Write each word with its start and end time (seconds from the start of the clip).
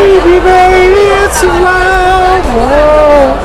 Baby, 0.00 0.40
baby, 0.40 1.04
it's 1.20 1.42
a 1.42 1.48
wild 1.60 2.44
world. 2.56 3.36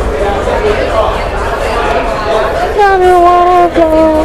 Never 2.79 3.13
wanna 3.25 3.67
go, 3.75 4.23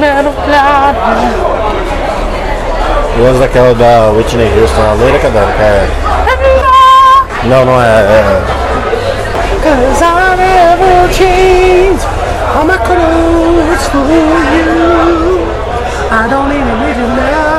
never 0.00 0.32
fly. 0.44 0.94
Eu 3.18 3.24
gosto 3.26 3.40
daquela 3.40 3.74
da 3.74 4.10
Whitney 4.12 4.48
Houston, 4.58 4.80
a 4.80 4.94
loira 4.94 5.18
cadela, 5.18 5.50
é. 5.60 5.86
Não, 7.44 7.64
não 7.66 7.78
é. 7.78 7.84
é... 7.84 8.42
Cause 9.62 10.02
I 10.02 10.36
never 10.36 11.12
change 11.12 12.00
all 12.56 12.64
my 12.64 12.78
clothes 12.78 13.86
for 13.92 14.08
you. 14.08 15.44
I 16.10 16.26
don't 16.26 16.50
even 16.50 16.78
need 16.80 16.96
you 16.96 17.08
now, 17.08 17.53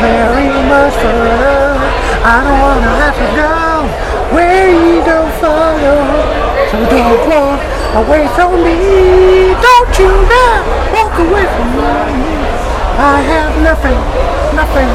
very 0.00 0.48
much 0.72 0.94
for 0.96 1.12
love. 1.12 1.76
I 2.24 2.40
don't 2.44 2.56
wanna 2.60 2.92
have 3.04 3.16
to 3.20 3.28
go 3.36 3.84
where 4.34 4.70
you 4.72 5.04
don't 5.04 5.32
follow. 5.40 6.00
So 6.70 6.76
don't 6.88 7.20
walk 7.28 7.60
away 8.00 8.24
from 8.36 8.52
me. 8.64 8.76
Don't 9.60 9.92
you 10.00 10.10
dare 10.30 10.62
walk 10.96 11.14
away 11.20 11.44
from 11.54 11.68
me. 11.76 11.92
I 12.96 13.20
have 13.32 13.52
nothing, 13.68 14.00
nothing, 14.56 14.90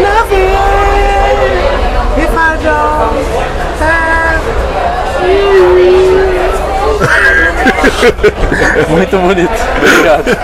nothing. 0.00 0.56
If 2.24 2.32
I 2.34 2.36
don't 2.66 3.24
have 3.84 4.42
you. 5.28 5.68
Muito 8.88 9.18
bonito. 9.18 9.50
Obrigado. 9.76 10.24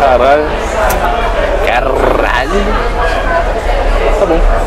Caralho. 0.00 0.75
Caralho. 1.94 2.50
Tá 4.18 4.26
bom. 4.26 4.65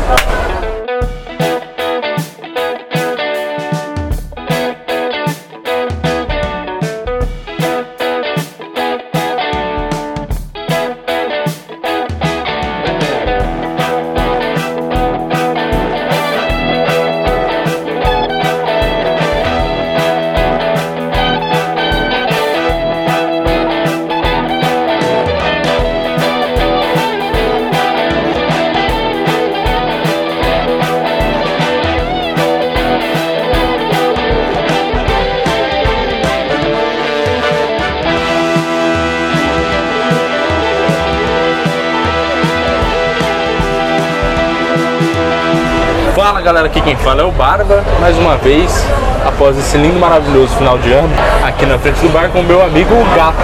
Fala 46.30 46.42
galera, 46.42 46.66
aqui 46.66 46.80
quem 46.80 46.94
fala 46.94 47.22
é 47.22 47.24
o 47.24 47.32
Barba, 47.32 47.82
mais 47.98 48.16
uma 48.16 48.36
vez, 48.36 48.86
após 49.26 49.58
esse 49.58 49.76
lindo, 49.76 49.98
maravilhoso 49.98 50.54
final 50.54 50.78
de 50.78 50.92
ano, 50.92 51.10
aqui 51.44 51.66
na 51.66 51.76
frente 51.76 51.98
do 51.98 52.08
bar 52.08 52.28
com 52.28 52.38
o 52.38 52.44
meu 52.44 52.64
amigo 52.64 52.94
o 52.94 53.04
Gato. 53.16 53.36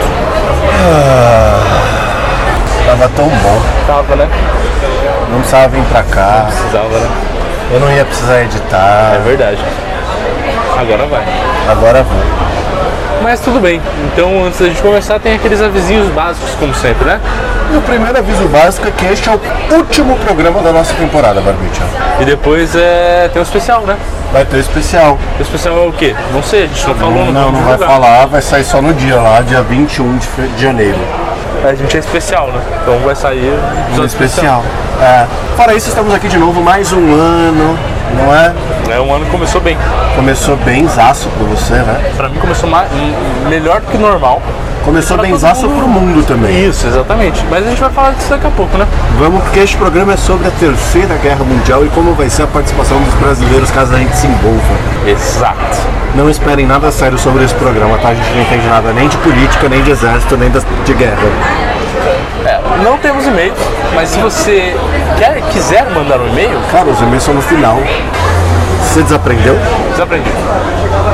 Tava 2.86 3.08
tão 3.08 3.28
bom. 3.28 3.62
Tava, 3.88 4.14
né? 4.14 4.28
Não 5.32 5.38
precisava 5.40 5.66
vir 5.66 5.82
pra 5.86 6.04
cá. 6.04 6.46
Precisava, 6.46 6.88
né? 6.88 7.10
Eu 7.72 7.80
não 7.80 7.90
ia 7.90 8.04
precisar 8.04 8.42
editar. 8.42 9.16
É 9.16 9.20
verdade. 9.24 9.58
Agora 10.78 11.06
vai. 11.06 11.24
Agora 11.68 12.02
vou. 12.04 12.22
Mas 13.20 13.40
tudo 13.40 13.58
bem, 13.58 13.82
então 14.04 14.44
antes 14.44 14.60
da 14.60 14.66
gente 14.66 14.80
começar 14.80 15.18
tem 15.18 15.34
aqueles 15.34 15.60
avisinhos 15.60 16.08
básicos, 16.12 16.50
como 16.54 16.72
sempre, 16.72 17.04
né? 17.04 17.20
O 17.76 17.80
primeiro 17.82 18.18
aviso 18.18 18.48
básico 18.48 18.88
é 18.88 18.90
que 18.90 19.04
este 19.06 19.28
é 19.28 19.32
o 19.32 19.74
último 19.76 20.16
programa 20.18 20.60
da 20.62 20.72
nossa 20.72 20.94
temporada, 20.94 21.40
Barbicha. 21.40 21.82
E 22.20 22.24
depois 22.24 22.74
é... 22.74 23.28
tem 23.32 23.40
um 23.40 23.44
especial, 23.44 23.82
né? 23.82 23.96
Vai 24.32 24.44
ter 24.44 24.58
especial. 24.58 25.18
O 25.38 25.42
especial 25.42 25.76
é 25.78 25.86
o 25.86 25.92
quê? 25.92 26.14
Não 26.32 26.42
sei, 26.42 26.64
a 26.64 26.66
gente 26.66 26.86
não 26.88 26.94
falou, 26.94 27.12
Não, 27.26 27.32
não, 27.32 27.52
vamos 27.52 27.60
vai 27.66 27.78
falar, 27.78 28.26
vai 28.26 28.42
sair 28.42 28.64
só 28.64 28.80
no 28.82 28.92
dia 28.94 29.16
lá, 29.16 29.40
dia 29.42 29.62
21 29.62 30.16
de, 30.18 30.26
fe- 30.26 30.48
de 30.56 30.62
janeiro. 30.62 30.98
A 31.64 31.74
gente 31.74 31.96
é 31.96 32.00
especial, 32.00 32.48
né? 32.48 32.60
Então 32.82 32.98
vai 33.00 33.14
sair 33.14 33.50
Um 33.52 33.80
episódio 33.88 34.06
especial. 34.06 34.64
É. 35.00 35.26
Fora 35.56 35.74
isso, 35.74 35.88
estamos 35.88 36.12
aqui 36.14 36.28
de 36.28 36.38
novo 36.38 36.60
mais 36.62 36.92
um 36.92 37.14
ano, 37.14 37.78
não 38.16 38.34
é? 38.34 38.52
É, 38.90 39.00
um 39.00 39.12
ano 39.14 39.24
que 39.24 39.30
começou 39.30 39.60
bem. 39.60 39.76
Começou 40.14 40.56
bem 40.56 40.86
zaço 40.88 41.28
pra 41.30 41.46
você, 41.46 41.74
né? 41.74 42.12
Pra 42.16 42.28
mim 42.28 42.38
começou 42.38 42.68
ma- 42.68 42.84
m- 42.86 43.48
melhor 43.48 43.80
do 43.80 43.86
que 43.88 43.98
normal. 43.98 44.40
Começou 44.84 45.18
bem 45.18 45.36
zaço 45.36 45.66
mundo. 45.68 45.78
pro 45.78 45.88
mundo 45.88 46.24
também. 46.26 46.68
Isso, 46.68 46.86
exatamente. 46.86 47.44
Mas 47.50 47.66
a 47.66 47.70
gente 47.70 47.80
vai 47.80 47.90
falar 47.90 48.12
disso 48.12 48.30
daqui 48.30 48.46
a 48.46 48.50
pouco, 48.50 48.78
né? 48.78 48.86
Vamos, 49.18 49.42
porque 49.42 49.58
este 49.58 49.76
programa 49.76 50.12
é 50.12 50.16
sobre 50.16 50.46
a 50.46 50.50
Terceira 50.52 51.16
Guerra 51.16 51.44
Mundial 51.44 51.84
e 51.84 51.88
como 51.88 52.14
vai 52.14 52.30
ser 52.30 52.44
a 52.44 52.46
participação 52.46 52.96
dos 53.02 53.12
brasileiros 53.14 53.68
caso 53.72 53.92
a 53.94 53.98
gente 53.98 54.16
se 54.16 54.28
envolva. 54.28 54.62
Exato. 55.04 55.56
Não 56.14 56.30
esperem 56.30 56.66
nada 56.66 56.90
sério 56.92 57.18
sobre 57.18 57.44
esse 57.44 57.54
programa, 57.54 57.98
tá? 57.98 58.10
A 58.10 58.14
gente 58.14 58.30
não 58.32 58.42
entende 58.42 58.66
nada 58.68 58.92
nem 58.92 59.08
de 59.08 59.16
política, 59.18 59.68
nem 59.68 59.82
de 59.82 59.90
exército, 59.90 60.36
nem 60.36 60.50
de 60.50 60.94
guerra. 60.94 61.16
É, 62.44 62.60
não 62.82 62.98
temos 62.98 63.26
e-mail, 63.26 63.52
mas 63.94 64.08
se 64.10 64.18
você 64.18 64.76
quer, 65.18 65.40
quiser 65.52 65.86
mandar 65.90 66.20
um 66.20 66.28
e-mail, 66.28 66.58
Cara, 66.70 66.88
os 66.88 67.00
e-mails 67.00 67.22
são 67.22 67.34
no 67.34 67.42
final. 67.42 67.78
Você 68.82 69.02
desaprendeu? 69.02 69.56
desaprendi. 69.90 70.30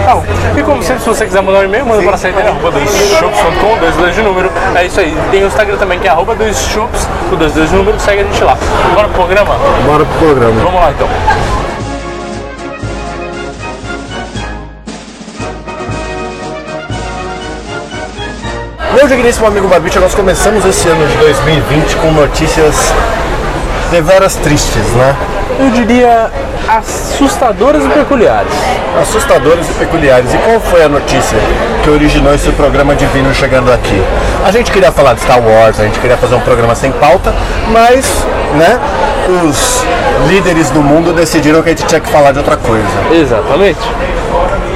Tá 0.04 0.14
bom. 0.14 0.24
E 0.56 0.62
como 0.62 0.82
sempre, 0.82 1.02
se 1.02 1.08
você 1.08 1.24
quiser 1.24 1.42
mandar 1.42 1.60
um 1.60 1.64
e-mail, 1.64 1.86
manda 1.86 2.02
para 2.02 2.70
dois 2.70 2.90
shops.com, 3.18 3.78
dois 3.78 3.96
dois 3.96 4.14
de 4.14 4.22
número. 4.22 4.50
É 4.74 4.84
isso 4.86 5.00
aí. 5.00 5.16
Tem 5.30 5.42
o 5.42 5.46
Instagram 5.46 5.76
também 5.76 5.98
que 5.98 6.06
é 6.06 6.10
arroba 6.10 6.34
dois 6.34 6.58
shops, 6.58 7.08
o 7.30 7.36
dois 7.36 7.52
dois 7.52 7.70
de 7.70 7.76
número, 7.76 7.98
segue 7.98 8.22
a 8.22 8.24
gente 8.24 8.42
lá. 8.44 8.56
Bora 8.94 9.08
pro 9.08 9.16
programa? 9.22 9.54
Bora 9.86 10.04
pro 10.04 10.18
programa. 10.18 10.60
Vamos 10.62 10.80
lá 10.80 10.90
então. 10.90 11.08
Meu 19.02 19.08
digníssimo 19.08 19.48
amigo 19.48 19.66
Barbicha, 19.66 19.98
nós 19.98 20.14
começamos 20.14 20.64
esse 20.64 20.88
ano 20.88 21.04
de 21.04 21.16
2020 21.16 21.96
com 21.96 22.12
notícias 22.12 22.94
deveras 23.90 24.36
tristes, 24.36 24.92
né? 24.92 25.16
Eu 25.58 25.70
diria 25.70 26.30
assustadoras 26.68 27.84
e 27.84 27.88
peculiares. 27.88 28.52
Assustadoras 29.02 29.68
e 29.68 29.72
peculiares. 29.72 30.32
E 30.32 30.38
qual 30.38 30.60
foi 30.60 30.84
a 30.84 30.88
notícia 30.88 31.36
que 31.82 31.90
originou 31.90 32.32
esse 32.32 32.48
programa 32.52 32.94
divino 32.94 33.34
chegando 33.34 33.72
aqui? 33.72 34.00
A 34.46 34.52
gente 34.52 34.70
queria 34.70 34.92
falar 34.92 35.14
de 35.14 35.22
Star 35.22 35.40
Wars, 35.40 35.80
a 35.80 35.82
gente 35.82 35.98
queria 35.98 36.16
fazer 36.16 36.36
um 36.36 36.40
programa 36.40 36.76
sem 36.76 36.92
pauta, 36.92 37.34
mas, 37.72 38.24
né, 38.54 38.78
os 39.44 39.82
líderes 40.28 40.70
do 40.70 40.80
mundo 40.80 41.12
decidiram 41.12 41.60
que 41.60 41.70
a 41.70 41.72
gente 41.72 41.86
tinha 41.86 42.00
que 42.00 42.08
falar 42.08 42.30
de 42.30 42.38
outra 42.38 42.56
coisa. 42.56 42.86
Exatamente. 43.10 43.80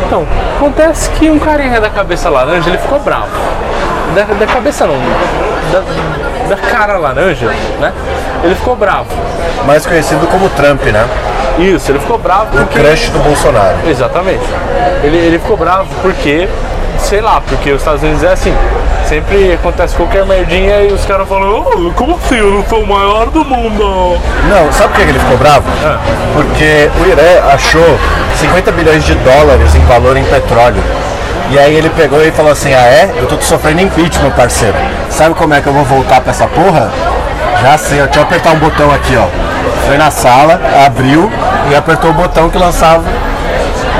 Então, 0.04 0.26
acontece 0.56 1.10
que 1.10 1.30
um 1.30 1.38
carinha 1.38 1.80
da 1.80 1.90
cabeça 1.90 2.28
laranja, 2.28 2.70
ele 2.70 2.78
ficou 2.78 2.98
bravo. 2.98 3.30
Da, 4.16 4.24
da 4.24 4.46
cabeça 4.46 4.86
não, 4.86 4.94
da, 5.70 5.82
da 6.48 6.56
cara 6.56 6.96
laranja, 6.96 7.48
né? 7.78 7.92
Ele 8.42 8.54
ficou 8.54 8.74
bravo. 8.74 9.08
Mais 9.66 9.84
conhecido 9.84 10.26
como 10.28 10.48
Trump, 10.50 10.82
né? 10.84 11.06
Isso, 11.58 11.90
ele 11.92 11.98
ficou 11.98 12.16
bravo 12.16 12.46
O 12.56 12.64
porque... 12.64 12.78
crush 12.78 13.10
do 13.10 13.18
Bolsonaro. 13.18 13.76
Exatamente. 13.86 14.44
Ele, 15.02 15.18
ele 15.18 15.38
ficou 15.38 15.58
bravo 15.58 15.88
porque, 16.00 16.48
sei 16.98 17.20
lá, 17.20 17.42
porque 17.46 17.70
os 17.72 17.82
Estados 17.82 18.02
Unidos 18.02 18.22
é 18.22 18.32
assim. 18.32 18.54
Sempre 19.06 19.52
acontece 19.52 19.94
qualquer 19.94 20.24
merdinha 20.24 20.80
e 20.80 20.92
os 20.92 21.04
caras 21.04 21.28
falam, 21.28 21.64
"Oh, 21.66 21.92
como 21.92 22.16
assim? 22.16 22.38
Eu 22.38 22.50
não 22.50 22.64
sou 22.66 22.82
o 22.82 22.86
maior 22.86 23.26
do 23.26 23.44
mundo. 23.44 24.18
Não, 24.48 24.72
sabe 24.72 24.94
por 24.94 25.04
que 25.04 25.10
ele 25.10 25.18
ficou 25.18 25.36
bravo? 25.36 25.64
Porque 26.32 26.90
o 27.02 27.06
Irã 27.06 27.52
achou 27.52 27.98
50 28.40 28.72
bilhões 28.72 29.04
de 29.04 29.14
dólares 29.16 29.74
em 29.74 29.84
valor 29.84 30.16
em 30.16 30.24
petróleo. 30.24 30.82
E 31.50 31.58
aí 31.58 31.74
ele 31.74 31.88
pegou 31.90 32.24
e 32.24 32.32
falou 32.32 32.52
assim, 32.52 32.74
ah 32.74 32.86
é? 32.86 33.14
Eu 33.16 33.26
tô 33.26 33.40
sofrendo 33.40 33.80
impeachment, 33.80 34.30
parceiro. 34.32 34.76
Sabe 35.10 35.34
como 35.34 35.54
é 35.54 35.60
que 35.60 35.68
eu 35.68 35.72
vou 35.72 35.84
voltar 35.84 36.20
pra 36.20 36.32
essa 36.32 36.46
porra? 36.46 36.90
Já 37.62 37.78
sei, 37.78 38.02
deixa 38.02 38.18
eu 38.18 38.22
apertar 38.24 38.52
um 38.52 38.58
botão 38.58 38.90
aqui, 38.92 39.16
ó. 39.16 39.26
Foi 39.86 39.96
na 39.96 40.10
sala, 40.10 40.60
abriu 40.84 41.30
e 41.70 41.74
apertou 41.74 42.10
o 42.10 42.14
botão 42.14 42.50
que 42.50 42.58
lançava 42.58 43.04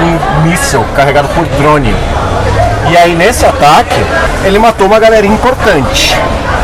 um 0.03 0.43
míssil 0.47 0.85
carregado 0.95 1.29
por 1.29 1.47
drone. 1.47 1.95
E 2.91 2.97
aí 2.97 3.15
nesse 3.15 3.47
ataque, 3.47 3.95
ele 4.45 4.59
matou 4.59 4.87
uma 4.87 4.99
galerinha 4.99 5.35
importante. 5.35 6.17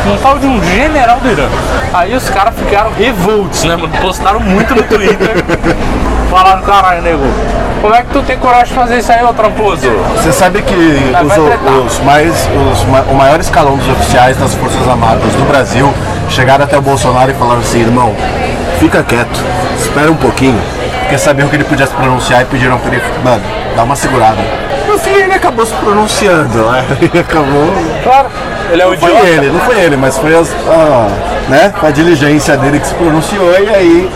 Um 0.05 0.17
tal 0.17 0.37
de 0.37 0.45
um 0.45 0.61
general 0.63 1.17
do 1.19 1.31
Irã. 1.31 1.47
Aí 1.93 2.13
os 2.13 2.29
caras 2.29 2.53
ficaram 2.55 2.91
revoltos, 2.91 3.63
né, 3.63 3.75
mano? 3.75 3.93
Postaram 4.01 4.39
muito 4.39 4.75
no 4.75 4.83
Twitter. 4.83 5.35
Falaram, 6.33 6.61
caralho, 6.63 7.01
nego. 7.03 7.23
Como 7.81 7.93
é 7.93 8.01
que 8.01 8.07
tu 8.11 8.21
tem 8.23 8.37
coragem 8.37 8.67
de 8.67 8.73
fazer 8.73 8.97
isso 8.99 9.11
aí, 9.11 9.23
ô 9.23 9.33
tramposo? 9.33 9.87
Você 10.15 10.31
sabe 10.31 10.61
que 10.61 10.73
os, 10.73 11.93
os 11.93 11.99
mais, 11.99 12.47
os, 12.71 12.83
ma- 12.85 13.03
o 13.11 13.13
maior 13.13 13.39
escalão 13.39 13.75
dos 13.77 13.87
oficiais 13.89 14.37
das 14.37 14.55
Forças 14.55 14.87
Armadas 14.87 15.31
do 15.33 15.45
Brasil 15.47 15.93
chegaram 16.29 16.63
até 16.63 16.77
o 16.77 16.81
Bolsonaro 16.81 17.29
e 17.29 17.33
falaram 17.33 17.59
assim, 17.59 17.81
irmão, 17.81 18.15
fica 18.79 19.03
quieto, 19.03 19.43
espera 19.77 20.09
um 20.09 20.15
pouquinho, 20.15 20.59
porque 21.01 21.17
sabiam 21.17 21.49
que 21.49 21.55
ele 21.57 21.65
podia 21.65 21.85
se 21.85 21.93
pronunciar 21.93 22.41
e 22.41 22.45
pediram 22.45 22.77
pra 22.79 22.93
ele, 22.95 23.03
mano, 23.23 23.43
dá 23.75 23.83
uma 23.83 23.95
segurada. 23.95 24.37
No 24.87 24.97
fim 24.97 25.11
ele 25.11 25.33
acabou 25.33 25.65
se 25.65 25.73
pronunciando, 25.73 26.57
né? 26.71 26.85
Ele 27.01 27.19
acabou. 27.19 27.73
Claro, 28.03 28.27
ele 28.71 28.81
é 28.81 28.85
um 28.85 28.91
Não 28.91 28.97
foi 28.97 29.09
idiota. 29.11 29.27
ele, 29.27 29.49
não 29.51 29.59
foi 29.61 29.79
ele, 29.79 29.97
mas 29.97 30.17
foi 30.17 30.35
as, 30.37 30.49
a, 30.67 31.07
né, 31.49 31.73
a 31.81 31.89
diligência 31.89 32.55
dele 32.57 32.79
que 32.79 32.87
se 32.87 32.93
pronunciou 32.93 33.51
e 33.59 33.69
aí 33.69 34.09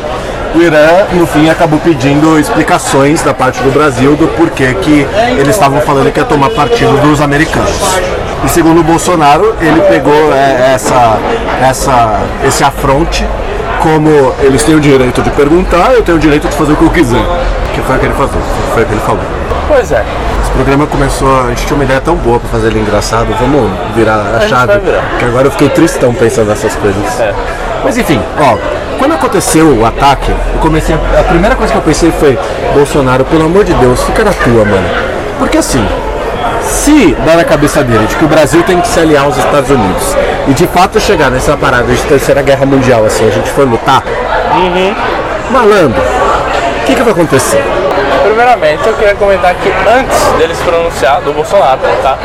o 0.56 0.62
Irã, 0.62 1.06
no 1.14 1.26
fim, 1.26 1.50
acabou 1.50 1.80
pedindo 1.80 2.40
explicações 2.40 3.22
da 3.22 3.34
parte 3.34 3.62
do 3.62 3.72
Brasil 3.72 4.16
do 4.16 4.28
porquê 4.30 4.74
que 4.76 5.08
eles 5.38 5.50
estavam 5.50 5.82
falando 5.82 6.12
que 6.12 6.20
ia 6.20 6.26
tomar 6.26 6.50
partido 6.52 7.00
dos 7.02 7.22
americanos. 7.22 7.72
E 8.44 8.50
segundo 8.50 8.82
o 8.82 8.84
Bolsonaro, 8.84 9.56
ele 9.60 9.82
pegou 9.82 10.34
é, 10.34 10.74
essa, 10.74 11.18
essa, 11.62 12.20
esse 12.46 12.64
afronte 12.64 13.26
como 13.82 14.34
eles 14.40 14.64
têm 14.64 14.76
o 14.76 14.80
direito 14.80 15.22
de 15.22 15.30
perguntar, 15.32 15.94
eu 15.94 16.04
tenho 16.04 16.18
o 16.18 16.22
direito 16.22 16.48
de 16.48 16.56
fazer 16.56 16.74
o 16.74 16.76
que 16.76 16.84
eu 16.84 16.90
quiser. 16.90 17.24
Que 17.74 17.82
foi 17.82 17.96
o 17.96 18.00
que 18.00 18.06
ele 18.06 18.14
falou, 18.16 18.32
foi 18.74 18.84
o 18.84 18.86
que 18.86 18.94
ele 18.94 19.02
falou. 19.02 19.24
Pois 19.68 19.92
é. 19.92 20.04
Programa 20.58 20.88
começou, 20.88 21.42
a 21.46 21.50
gente 21.50 21.68
tinha 21.68 21.76
uma 21.76 21.84
ideia 21.84 22.02
tão 22.02 22.16
boa 22.16 22.40
pra 22.40 22.50
fazer 22.50 22.68
ele 22.68 22.80
engraçado, 22.80 23.28
vamos 23.40 23.70
virar 23.96 24.16
a, 24.16 24.40
gente 24.40 24.50
chave. 24.50 24.80
virar. 24.80 25.04
Que 25.20 25.26
agora 25.26 25.46
eu 25.48 25.52
fiquei 25.52 25.70
tristão 25.70 26.12
pensando 26.16 26.48
nessas 26.48 26.76
coisas. 26.76 27.20
É. 27.20 27.32
Mas 27.84 27.96
enfim, 27.96 28.20
ó, 28.40 28.58
quando 28.98 29.14
aconteceu 29.14 29.68
o 29.68 29.86
ataque, 29.86 30.32
eu 30.32 30.60
comecei. 30.60 30.96
A, 30.96 31.20
a 31.20 31.24
primeira 31.26 31.56
coisa 31.56 31.72
que 31.72 31.78
eu 31.78 31.84
pensei 31.84 32.12
foi, 32.12 32.38
Bolsonaro, 32.74 33.24
pelo 33.26 33.46
amor 33.46 33.64
de 33.64 33.74
Deus, 33.76 34.02
fica 34.02 34.24
na 34.24 34.34
tua, 34.34 34.66
mano. 34.66 34.90
Porque 35.38 35.60
assim, 35.60 35.88
se 36.64 37.16
dá 37.24 37.36
na 37.36 37.44
cabeça 37.44 37.84
dele 37.84 38.08
de 38.08 38.16
que 38.16 38.26
o 38.26 38.28
Brasil 38.28 38.64
tem 38.64 38.82
que 38.82 38.88
se 38.88 39.00
aliar 39.00 39.26
aos 39.26 39.38
Estados 39.38 39.70
Unidos 39.70 40.18
e 40.48 40.54
de 40.54 40.66
fato 40.66 41.00
chegar 41.00 41.30
nessa 41.30 41.56
parada 41.56 41.94
de 41.94 42.02
terceira 42.02 42.42
guerra 42.42 42.66
mundial, 42.66 43.06
assim, 43.06 43.28
a 43.28 43.32
gente 43.32 43.50
for 43.52 43.68
lutar, 43.68 44.02
Uhum. 44.56 44.96
malandro, 45.52 46.02
o 46.02 46.86
que, 46.88 46.96
que 46.96 47.02
vai 47.04 47.12
acontecer? 47.12 47.64
Primeiramente, 48.28 48.86
eu 48.86 48.94
queria 48.94 49.16
comentar 49.16 49.56
que 49.56 49.72
antes 49.90 50.22
dele 50.38 50.54
se 50.54 50.62
pronunciar, 50.62 51.22
do 51.22 51.32
Bolsonaro, 51.32 51.80
tá? 52.04 52.18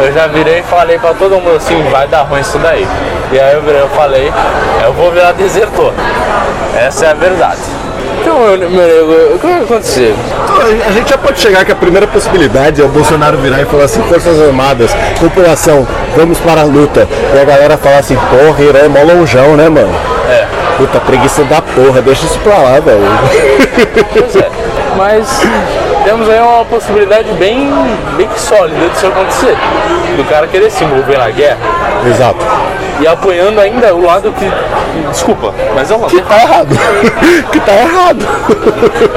Eu 0.00 0.10
já 0.10 0.26
virei 0.28 0.60
e 0.60 0.62
falei 0.62 0.98
pra 0.98 1.12
todo 1.12 1.32
mundo 1.32 1.56
assim, 1.56 1.82
vai 1.90 2.08
dar 2.08 2.22
ruim 2.22 2.40
isso 2.40 2.58
daí. 2.58 2.88
E 3.30 3.38
aí 3.38 3.54
eu 3.54 3.60
virei 3.60 3.84
e 3.84 3.88
falei, 3.94 4.32
eu 4.82 4.92
vou 4.94 5.12
virar 5.12 5.32
desertor. 5.32 5.92
Essa 6.74 7.06
é 7.06 7.10
a 7.10 7.14
verdade. 7.14 7.60
Então, 8.18 8.38
meu, 8.38 8.70
meu 8.70 8.86
nego, 8.86 9.34
o 9.34 9.38
que 9.38 9.46
vai 9.46 9.60
acontecer? 9.60 10.14
A 10.88 10.90
gente 10.92 11.10
já 11.10 11.18
pode 11.18 11.38
chegar 11.38 11.66
que 11.66 11.72
a 11.72 11.76
primeira 11.76 12.06
possibilidade 12.06 12.80
é 12.80 12.84
o 12.84 12.88
Bolsonaro 12.88 13.36
virar 13.36 13.60
e 13.60 13.66
falar 13.66 13.84
assim, 13.84 14.02
Forças 14.04 14.40
Armadas, 14.40 14.90
população, 15.20 15.86
vamos 16.16 16.38
para 16.38 16.62
a 16.62 16.64
luta. 16.64 17.06
E 17.34 17.38
a 17.38 17.44
galera 17.44 17.76
falar 17.76 17.98
assim, 17.98 18.16
porra, 18.16 18.62
Irã 18.62 18.78
é 18.78 18.88
mó 18.88 19.02
lonjão, 19.02 19.54
né, 19.54 19.68
mano? 19.68 19.94
É, 20.30 20.46
Puta, 20.76 20.98
preguiça 21.00 21.44
da 21.44 21.62
porra, 21.62 22.02
deixa 22.02 22.24
isso 22.26 22.38
pra 22.40 22.56
lá, 22.56 22.80
velho. 22.80 23.00
pois 24.12 24.36
é. 24.36 24.50
Mas 24.96 25.28
temos 26.04 26.28
aí 26.28 26.40
uma 26.40 26.64
possibilidade 26.64 27.30
bem, 27.34 27.68
bem 28.16 28.28
sólida 28.36 28.88
disso 28.88 29.06
acontecer. 29.06 29.56
Do 30.16 30.24
cara 30.24 30.46
querer 30.46 30.70
se 30.70 30.84
envolver 30.84 31.18
na 31.18 31.30
guerra 31.30 31.58
Exato. 32.08 32.38
e 33.00 33.06
apoiando 33.06 33.60
ainda 33.60 33.94
o 33.94 34.04
lado 34.04 34.32
que. 34.32 34.50
Desculpa, 35.10 35.54
mas 35.74 35.90
é 35.90 35.94
um 35.94 36.00
lado 36.00 36.10
Que 36.10 36.20
tá 36.22 36.36
errado. 36.40 36.68
que 37.52 37.60
tá 37.60 37.72
errado. 37.72 38.26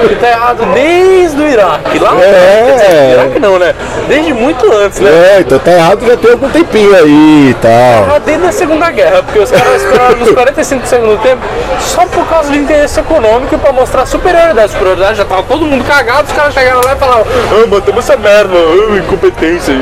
que 0.07 0.15
tá 0.15 0.27
errado 0.30 0.65
desde 0.74 1.41
o 1.41 1.47
Iraque. 1.47 2.00
Lá 2.00 2.15
É. 2.21 2.71
dizer, 2.74 3.12
Iraque 3.13 3.39
não, 3.39 3.59
né? 3.59 3.74
Desde 4.07 4.33
muito 4.33 4.71
antes, 4.71 5.00
né? 5.00 5.09
É, 5.09 5.39
então 5.41 5.59
tá 5.59 5.71
errado 5.71 6.06
já 6.06 6.18
tem 6.18 6.31
algum 6.31 6.50
tempinho 6.50 6.95
aí 6.95 7.50
e 7.51 7.56
tal. 7.62 8.15
Ah, 8.15 8.19
Desde 8.25 8.45
a 8.47 8.51
Segunda 8.51 8.89
Guerra, 8.91 9.24
porque 9.24 9.39
os 9.39 9.51
caras 9.51 9.81
esperaram 9.81 10.15
nos 10.18 10.31
45 10.31 10.81
do 10.83 10.88
segundo 10.88 11.21
tempo 11.21 11.41
só 11.80 12.06
por 12.06 12.25
causa 12.27 12.50
do 12.50 12.56
interesse 12.57 13.00
econômico 13.00 13.56
e 13.56 13.57
pra 13.57 13.71
mostrar 13.71 14.06
superioridade. 14.06 14.71
Superioridade 14.71 15.18
já 15.18 15.25
tava 15.25 15.44
todo 15.44 15.65
mundo 15.65 15.83
cagado, 15.86 16.27
os 16.27 16.33
caras 16.33 16.53
chegaram 16.53 16.81
lá 16.83 16.94
e 16.94 16.97
falaram: 16.97 17.25
Ah, 17.51 17.68
matamos 17.68 18.03
essa 18.09 18.18
merda, 18.18 18.53
ah, 18.56 18.97
incompetência. 18.97 19.75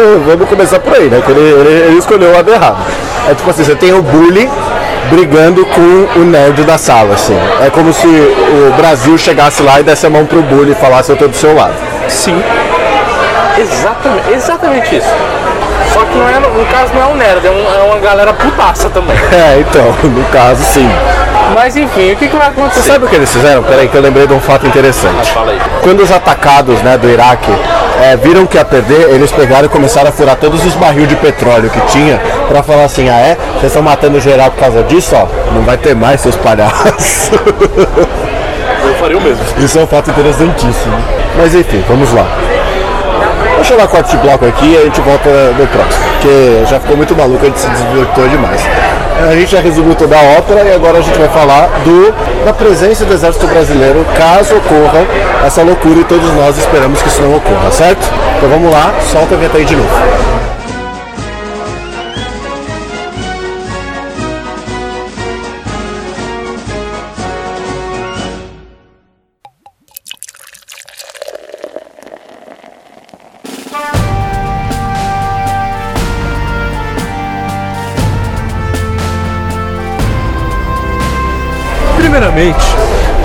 Então 0.00 0.20
vamos 0.24 0.48
começar 0.48 0.78
por 0.78 0.94
aí, 0.94 1.08
né? 1.10 1.20
Que 1.26 1.32
ele, 1.32 1.40
ele, 1.40 1.86
ele 1.88 1.98
escolheu 1.98 2.30
o 2.30 2.32
lado 2.32 2.48
errado. 2.48 2.76
É 3.28 3.34
tipo 3.34 3.50
assim, 3.50 3.64
você 3.64 3.74
tem 3.74 3.92
o 3.92 4.00
bully 4.00 4.48
brigando 5.10 5.66
com 5.66 6.20
o 6.20 6.24
nerd 6.24 6.62
da 6.62 6.78
sala, 6.78 7.14
assim. 7.14 7.36
É 7.60 7.68
como 7.68 7.92
se 7.92 8.06
o 8.06 8.72
Brasil 8.76 9.18
chegasse 9.18 9.60
lá 9.60 9.80
e 9.80 9.82
desse 9.82 10.06
a 10.06 10.10
mão 10.10 10.24
pro 10.24 10.40
bully 10.40 10.70
e 10.70 10.74
falasse 10.76 11.10
eu 11.10 11.16
tô 11.16 11.26
do 11.26 11.34
seu 11.34 11.52
lado. 11.52 11.72
Sim. 12.08 12.40
Exatamente, 13.58 14.32
exatamente 14.34 14.96
isso. 14.98 15.08
Só 15.92 16.04
que 16.04 16.16
não 16.16 16.28
é, 16.28 16.38
no 16.38 16.64
caso 16.66 16.94
não 16.94 17.02
é 17.02 17.06
um 17.06 17.16
nerd, 17.16 17.44
é, 17.44 17.50
um- 17.50 17.80
é 17.80 17.90
uma 17.90 17.98
galera 17.98 18.32
putaça 18.32 18.88
também. 18.90 19.16
É, 19.32 19.58
então, 19.58 19.82
no 20.08 20.24
caso 20.26 20.62
sim. 20.62 20.88
Mas 21.54 21.76
enfim, 21.76 22.12
o 22.12 22.16
que, 22.16 22.28
que 22.28 22.36
vai 22.36 22.48
acontecer? 22.48 22.82
Você 22.82 22.92
sabe 22.92 23.04
o 23.06 23.08
que 23.08 23.16
eles 23.16 23.32
fizeram? 23.32 23.64
Peraí 23.64 23.88
que 23.88 23.96
eu 23.96 24.02
lembrei 24.02 24.28
de 24.28 24.32
um 24.34 24.38
fato 24.40 24.64
interessante. 24.64 25.32
Fala 25.32 25.50
aí. 25.50 25.58
Quando 25.82 26.04
os 26.04 26.12
atacados 26.12 26.80
né, 26.82 26.96
do 26.96 27.08
Iraque 27.08 27.50
é, 28.02 28.16
viram 28.16 28.46
que 28.46 28.56
ia 28.56 28.64
perder, 28.64 29.10
eles 29.10 29.30
pegaram 29.30 29.66
e 29.66 29.68
começaram 29.68 30.08
a 30.08 30.12
furar 30.12 30.36
todos 30.36 30.64
os 30.64 30.74
barril 30.74 31.06
de 31.06 31.16
petróleo 31.16 31.70
que 31.70 31.80
tinha 31.92 32.20
pra 32.48 32.62
falar 32.62 32.84
assim, 32.84 33.08
ah 33.08 33.18
é? 33.18 33.36
Vocês 33.52 33.64
estão 33.64 33.82
matando 33.82 34.20
geral 34.20 34.50
por 34.50 34.60
causa 34.60 34.82
disso, 34.84 35.14
ó? 35.16 35.26
Não 35.52 35.62
vai 35.62 35.76
ter 35.76 35.94
mais 35.94 36.20
seus 36.20 36.36
palhaços. 36.36 37.30
Eu 38.84 38.94
faria 38.94 39.18
o 39.18 39.20
mesmo. 39.20 39.44
Isso 39.58 39.78
é 39.78 39.82
um 39.82 39.86
fato 39.86 40.10
interessantíssimo. 40.10 40.96
Mas 41.36 41.54
enfim, 41.54 41.84
vamos 41.88 42.12
lá. 42.12 42.26
Eu 43.70 43.76
dar 43.76 43.86
corte 43.86 44.12
de 44.12 44.16
bloco 44.18 44.46
aqui 44.46 44.72
e 44.72 44.76
a 44.78 44.84
gente 44.84 45.00
volta 45.02 45.28
no 45.58 45.66
próximo. 45.66 46.04
Porque 46.12 46.64
já 46.70 46.80
ficou 46.80 46.96
muito 46.96 47.14
maluco, 47.14 47.44
a 47.44 47.48
gente 47.48 47.60
se 47.60 47.68
desvirtuou 47.68 48.28
demais. 48.28 48.60
A 49.26 49.34
gente 49.34 49.50
já 49.50 49.60
resumiu 49.60 49.94
toda 49.96 50.16
a 50.16 50.38
ópera 50.38 50.62
e 50.62 50.72
agora 50.72 50.98
a 50.98 51.00
gente 51.00 51.18
vai 51.18 51.28
falar 51.28 51.66
do, 51.84 52.44
da 52.44 52.52
presença 52.52 53.04
do 53.04 53.12
Exército 53.12 53.46
Brasileiro 53.48 54.06
caso 54.16 54.56
ocorra 54.56 55.04
essa 55.44 55.62
loucura 55.62 56.00
e 56.00 56.04
todos 56.04 56.32
nós 56.34 56.56
esperamos 56.56 57.02
que 57.02 57.08
isso 57.08 57.20
não 57.20 57.36
ocorra, 57.36 57.70
certo? 57.72 58.08
Então 58.36 58.48
vamos 58.48 58.70
lá, 58.70 58.94
solta 59.10 59.34
a 59.34 59.38
vinheta 59.38 59.58
aí 59.58 59.64
de 59.64 59.74
novo. 59.74 60.37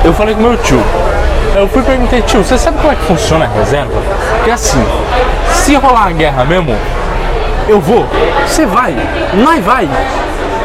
Eu 0.04 0.12
falei 0.14 0.34
com 0.34 0.42
meu 0.42 0.58
tio. 0.58 0.82
Eu 1.56 1.68
fui 1.68 1.84
perguntei, 1.84 2.22
tio, 2.24 2.44
você 2.44 2.58
sabe 2.58 2.78
como 2.80 2.92
é 2.92 2.96
que 2.96 3.04
funciona 3.04 3.46
a 3.46 3.48
reserva? 3.48 3.94
Porque 4.38 4.50
assim, 4.50 4.84
se 5.54 5.76
rolar 5.76 6.08
a 6.08 6.12
guerra 6.12 6.44
mesmo, 6.44 6.76
eu 7.68 7.80
vou, 7.80 8.08
você 8.48 8.66
vai, 8.66 8.96
nós 9.36 9.64
vai. 9.64 9.88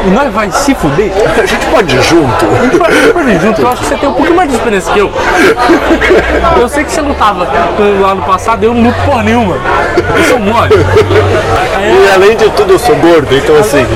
E 0.07 0.11
nós 0.11 0.33
vai 0.33 0.51
se 0.51 0.75
fuder. 0.75 1.11
A 1.41 1.45
gente 1.47 1.67
pode 1.67 1.97
ir 1.97 2.03
junto. 2.03 2.47
A 2.47 2.63
gente 2.65 2.77
vai 2.79 2.91
pode 3.13 3.31
ir 3.31 3.41
junto, 3.41 3.61
eu 3.61 3.69
acho 3.69 3.83
que 3.83 3.89
você 3.89 3.97
tem 3.97 4.09
um 4.09 4.13
pouquinho 4.13 4.37
mais 4.37 4.49
de 4.49 4.57
experiência 4.57 4.93
que 4.93 4.99
eu. 5.01 5.11
Eu 6.61 6.69
sei 6.69 6.85
que 6.85 6.91
você 6.93 7.01
lutava 7.01 7.47
lá 8.01 8.15
no 8.15 8.23
passado, 8.23 8.65
eu 8.65 8.73
não 8.75 8.85
luto 8.85 8.99
porra 9.05 9.23
nenhuma. 9.23 9.57
Eu 10.17 10.25
sou 10.25 10.39
mole. 10.39 10.71
E 10.75 12.15
além 12.15 12.37
de 12.37 12.49
tudo 12.51 12.73
eu 12.75 12.79
sou 12.79 12.95
gordo, 12.97 13.29
então 13.35 13.57
assim, 13.57 13.87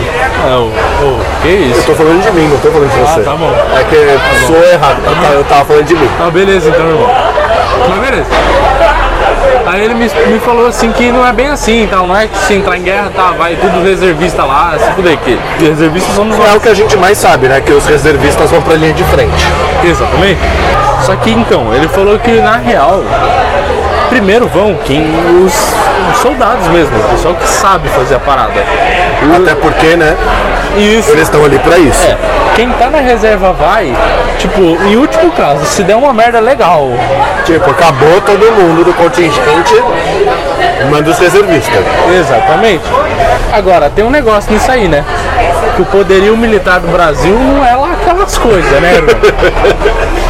Ah, 0.45 0.59
ô, 0.59 0.67
ô, 0.67 1.21
que 1.43 1.49
eu 1.49 1.71
isso? 1.71 1.83
tô 1.87 1.95
falando 1.95 2.21
de 2.23 2.31
mim, 2.33 2.49
não 2.49 2.59
tô 2.59 2.71
falando 2.71 2.91
de 2.91 2.99
você. 2.99 3.21
tá 3.23 3.35
bom. 3.37 3.53
É 3.79 3.85
que 3.85 4.47
sou 4.47 4.57
errado, 4.57 4.99
eu 5.05 5.15
tava- 5.15 5.35
eu 5.35 5.45
tava 5.45 5.65
falando 5.65 5.85
de 5.85 5.95
mim. 5.95 6.09
Tá, 6.19 6.31
beleza 6.31 6.69
então, 6.69 6.87
irmão. 6.87 7.11
Mas 7.89 7.99
beleza. 8.11 8.27
Aí 9.67 9.85
ele 9.85 9.95
me, 9.95 10.05
me 10.05 10.39
falou 10.41 10.67
assim 10.67 10.91
que 10.93 11.11
não 11.11 11.27
é 11.27 11.33
bem 11.33 11.49
assim, 11.49 11.85
então 11.85 12.07
não 12.07 12.17
é 12.17 12.27
que 12.27 12.37
se 12.39 12.55
entrar 12.55 12.77
em 12.77 12.83
guerra, 12.83 13.11
tá, 13.15 13.31
vai 13.33 13.57
tudo 13.57 13.83
reservista 13.83 14.45
lá, 14.45 14.75
se 14.79 14.91
fuder, 14.93 15.17
que 15.19 15.39
reservistas 15.61 16.15
somos 16.15 16.35
É 16.37 16.39
nós. 16.39 16.57
o 16.57 16.61
que 16.61 16.69
a 16.69 16.75
gente 16.75 16.97
mais 16.97 17.17
sabe, 17.19 17.49
né? 17.49 17.61
Que 17.61 17.73
os 17.73 17.87
reservistas 17.87 18.51
vão 18.51 18.61
pra 18.63 18.75
linha 18.75 18.93
de 18.93 19.05
frente. 19.05 19.47
Exatamente. 19.85 20.41
Só 21.05 21.17
que 21.17 21.31
então, 21.31 21.73
ele 21.75 21.89
falou 21.89 22.19
que 22.19 22.41
na 22.41 22.57
real, 22.57 23.03
primeiro 24.09 24.47
vão 24.49 24.75
quem 24.85 25.03
os, 25.45 25.53
os 26.13 26.19
soldados 26.21 26.67
mesmo, 26.69 26.97
o 26.99 27.03
pessoal 27.11 27.35
que 27.35 27.49
sabe 27.49 27.89
fazer 27.89 28.17
a 28.17 28.21
parada. 28.21 28.63
Até 29.37 29.55
porque, 29.55 29.97
né? 29.97 30.17
Isso. 30.77 31.11
Eles 31.11 31.23
estão 31.23 31.45
ali 31.45 31.59
pra 31.59 31.79
isso. 31.79 32.03
É, 32.03 32.17
quem 32.55 32.71
tá 32.73 32.91
na 32.91 32.99
reserva 32.99 33.53
vai, 33.53 33.95
tipo, 34.39 34.61
em 34.61 34.97
último 34.97 35.31
caso, 35.33 35.65
se 35.67 35.83
der 35.83 35.97
uma 35.97 36.13
merda 36.13 36.41
legal, 36.41 36.89
Tipo, 37.45 37.71
acabou 37.71 38.21
todo 38.21 38.53
mundo 38.53 38.85
do 38.85 38.95
contingente, 38.95 39.75
manda 40.89 41.11
os 41.11 41.19
reservistas. 41.19 41.85
Exatamente. 42.19 42.85
Agora, 43.53 43.91
tem 43.91 44.05
um 44.05 44.11
negócio 44.11 44.53
nisso 44.53 44.71
aí, 44.71 44.87
né? 44.87 45.05
Que 45.75 45.83
o 45.83 45.87
poderio 45.87 46.37
militar 46.37 46.79
do 46.79 46.89
Brasil 46.89 47.35
não 47.35 47.67
é 47.67 47.75
lá 47.75 47.93
aquelas 47.93 48.39
coisas, 48.39 48.81
né, 48.81 48.95
irmão? 48.95 49.15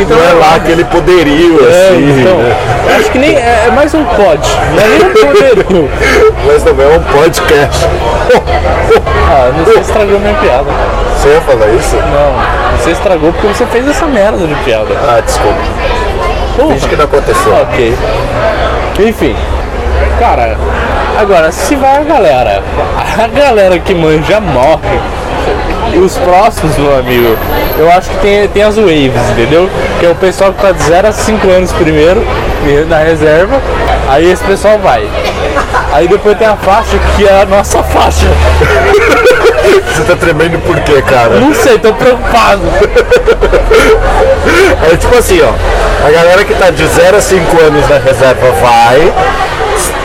Então, 0.00 0.16
Não 0.16 0.28
é 0.28 0.32
lá 0.32 0.54
aquele 0.56 0.84
poderio, 0.84 1.58
É, 1.64 1.88
assim, 1.88 2.20
então, 2.20 2.38
né? 2.38 2.56
acho 2.98 3.10
que 3.10 3.18
nem 3.18 3.34
é, 3.36 3.64
é 3.68 3.70
mais 3.70 3.94
um 3.94 4.04
pod, 4.04 4.40
não 4.74 4.82
é 4.82 4.88
nem 4.88 5.06
um 5.06 5.12
poderio. 5.12 5.90
Mas 6.46 6.64
não 6.64 6.72
é 6.82 6.96
um 6.96 7.02
podcast. 7.02 7.86
Ah, 9.26 9.50
não 9.56 9.64
sei 9.64 9.74
se 9.76 9.80
estragou 9.80 10.20
minha 10.20 10.34
piada. 10.34 10.66
Você 11.18 11.28
ia 11.30 11.40
falar 11.40 11.66
isso? 11.68 11.96
Não, 11.96 12.78
você 12.78 12.90
estragou 12.90 13.32
porque 13.32 13.48
você 13.48 13.66
fez 13.66 13.88
essa 13.88 14.04
merda 14.06 14.46
de 14.46 14.54
piada. 14.56 14.86
Ah, 15.08 15.20
desculpa. 15.20 15.58
Porra. 16.56 16.74
Finge 16.74 16.88
que 16.88 16.94
não 16.96 17.04
aconteceu. 17.04 17.52
Ok. 17.62 17.96
Enfim. 19.00 19.34
Cara, 20.20 20.56
agora 21.18 21.50
se 21.50 21.74
vai 21.74 21.96
a 21.96 22.04
galera, 22.04 22.62
a 23.18 23.26
galera 23.26 23.78
que 23.80 23.94
manja 23.94 24.40
morre. 24.40 25.00
E 25.92 25.98
os 25.98 26.16
próximos, 26.18 26.76
meu 26.76 26.98
amigo, 26.98 27.36
eu 27.78 27.90
acho 27.90 28.10
que 28.10 28.16
tem, 28.18 28.48
tem 28.48 28.62
as 28.62 28.76
waves, 28.76 29.30
entendeu? 29.32 29.68
Que 30.00 30.06
é 30.06 30.10
o 30.10 30.14
pessoal 30.14 30.52
que 30.52 30.60
tá 30.60 30.72
de 30.72 30.82
0 30.82 31.08
a 31.08 31.12
5 31.12 31.50
anos 31.50 31.72
primeiro, 31.72 32.24
na 32.88 32.98
reserva, 32.98 33.60
aí 34.08 34.30
esse 34.30 34.42
pessoal 34.44 34.78
vai. 34.78 35.06
Aí 35.92 36.08
depois 36.08 36.36
tem 36.36 36.46
a 36.46 36.56
faixa 36.56 36.98
que 37.16 37.26
é 37.26 37.42
a 37.42 37.46
nossa 37.46 37.82
faixa. 37.82 38.26
Você 39.64 40.02
tá 40.02 40.16
tremendo 40.16 40.58
por 40.62 40.78
quê, 40.80 41.00
cara? 41.02 41.38
Não 41.38 41.54
sei, 41.54 41.78
tô 41.78 41.92
preocupado. 41.92 42.62
É 44.92 44.96
tipo 44.96 45.16
assim, 45.16 45.40
ó. 45.40 45.52
A 46.06 46.10
galera 46.10 46.44
que 46.44 46.54
tá 46.54 46.70
de 46.70 46.86
0 46.86 47.16
a 47.16 47.20
5 47.20 47.60
anos 47.60 47.88
na 47.88 47.98
reserva 47.98 48.50
vai. 48.60 49.12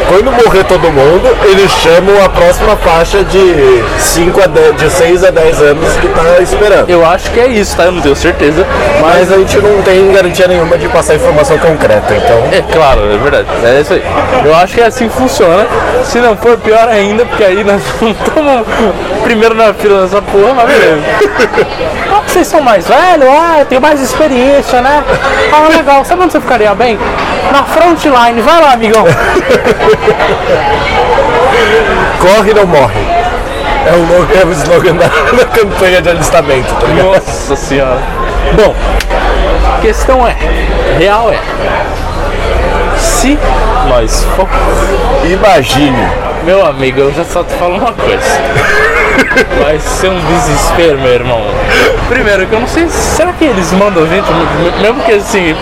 Quando 0.07 0.31
morrer 0.31 0.63
todo 0.63 0.91
mundo, 0.91 1.37
eles 1.43 1.71
chamam 1.71 2.23
a 2.23 2.29
próxima 2.29 2.75
faixa 2.77 3.23
de 3.23 3.83
5 3.99 4.41
a 4.41 4.47
10, 4.47 4.77
de 4.77 4.89
6 4.89 5.23
a 5.23 5.31
10 5.31 5.61
anos 5.61 5.93
que 5.97 6.07
tá 6.07 6.41
esperando. 6.41 6.89
Eu 6.89 7.05
acho 7.05 7.29
que 7.31 7.39
é 7.39 7.47
isso, 7.47 7.75
tá? 7.75 7.85
Eu 7.85 7.91
não 7.91 8.01
tenho 8.01 8.15
certeza. 8.15 8.65
Mas 9.01 9.31
a 9.31 9.37
gente 9.37 9.57
não 9.57 9.81
tem 9.81 10.11
garantia 10.11 10.47
nenhuma 10.47 10.77
de 10.77 10.87
passar 10.87 11.15
informação 11.15 11.57
concreta, 11.57 12.13
então. 12.15 12.49
É 12.51 12.61
claro, 12.73 13.01
é 13.11 13.17
verdade. 13.17 13.47
É 13.63 13.81
isso 13.81 13.93
aí. 13.93 14.03
Eu 14.45 14.55
acho 14.55 14.73
que 14.73 14.81
é 14.81 14.85
assim 14.85 15.07
que 15.07 15.15
funciona. 15.15 15.67
Se 16.03 16.19
não 16.19 16.35
for 16.35 16.57
pior 16.57 16.87
ainda, 16.87 17.25
porque 17.25 17.43
aí 17.43 17.63
nós 17.63 17.81
não 18.01 18.11
estamos 18.11 18.67
primeiro 19.23 19.55
na 19.55 19.73
fila 19.73 20.01
dessa 20.01 20.21
porra, 20.21 20.53
mas 20.53 20.67
beleza. 20.67 21.03
Ah, 22.11 22.21
vocês 22.25 22.47
são 22.47 22.59
mais 22.61 22.87
velhos, 22.87 23.27
ah, 23.29 23.59
eu 23.59 23.65
tenho 23.65 23.79
mais 23.79 24.01
experiência, 24.01 24.81
né? 24.81 25.03
Ah, 25.53 25.69
legal. 25.69 26.03
Sabe 26.03 26.23
onde 26.23 26.31
você 26.31 26.41
ficaria 26.41 26.73
bem? 26.73 26.97
Na 27.51 27.63
frontline. 27.63 28.41
Vai 28.41 28.61
lá, 28.61 28.73
amigão. 28.73 29.05
Corre 32.19 32.53
não 32.53 32.65
morre. 32.65 32.99
É 33.87 33.93
o, 33.93 34.01
logo- 34.01 34.27
é 34.39 34.45
o 34.45 34.51
slogan 34.51 34.95
da, 34.95 35.07
da 35.37 35.45
campanha 35.45 36.01
de 36.01 36.09
alistamento, 36.09 36.73
tá 36.75 36.87
ligado? 36.87 37.05
Nossa 37.13 37.55
senhora. 37.55 37.99
Bom, 38.55 38.75
a 39.77 39.81
questão 39.81 40.27
é, 40.27 40.35
real 40.97 41.31
é, 41.31 41.39
se 42.97 43.37
nós 43.87 44.25
for 44.35 44.47
Imagine. 45.25 46.07
Meu 46.45 46.65
amigo, 46.65 46.99
eu 47.01 47.13
já 47.13 47.23
só 47.25 47.43
te 47.43 47.53
falo 47.55 47.75
uma 47.77 47.91
coisa. 47.93 48.39
Vai 49.63 49.77
ser 49.79 50.09
um 50.09 50.19
desespero, 50.19 50.97
meu 50.99 51.13
irmão. 51.13 51.41
Primeiro, 52.07 52.45
que 52.47 52.53
eu 52.53 52.59
não 52.61 52.67
sei, 52.67 52.87
será 52.89 53.31
que 53.33 53.45
eles 53.45 53.71
mandam 53.73 54.07
gente, 54.07 54.25
mesmo 54.81 55.01
que 55.03 55.11
assim, 55.13 55.55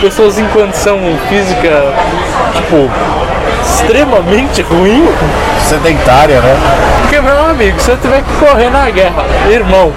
pessoas 0.00 0.38
em 0.38 0.46
condição 0.48 0.98
física, 1.28 1.92
tipo, 2.54 2.88
extremamente 3.62 4.62
ruim? 4.62 5.08
Sedentária, 5.68 6.40
né? 6.40 6.56
Porque, 7.02 7.20
meu 7.20 7.50
amigo, 7.50 7.80
se 7.80 7.90
eu 7.90 7.96
tiver 7.96 8.22
que 8.22 8.32
correr 8.44 8.70
na 8.70 8.90
guerra, 8.90 9.24
irmão, 9.48 9.92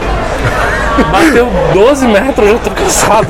bateu 1.12 1.48
12 1.74 2.08
metros, 2.08 2.50
eu 2.50 2.60
tô 2.60 2.70
cansado. 2.72 3.28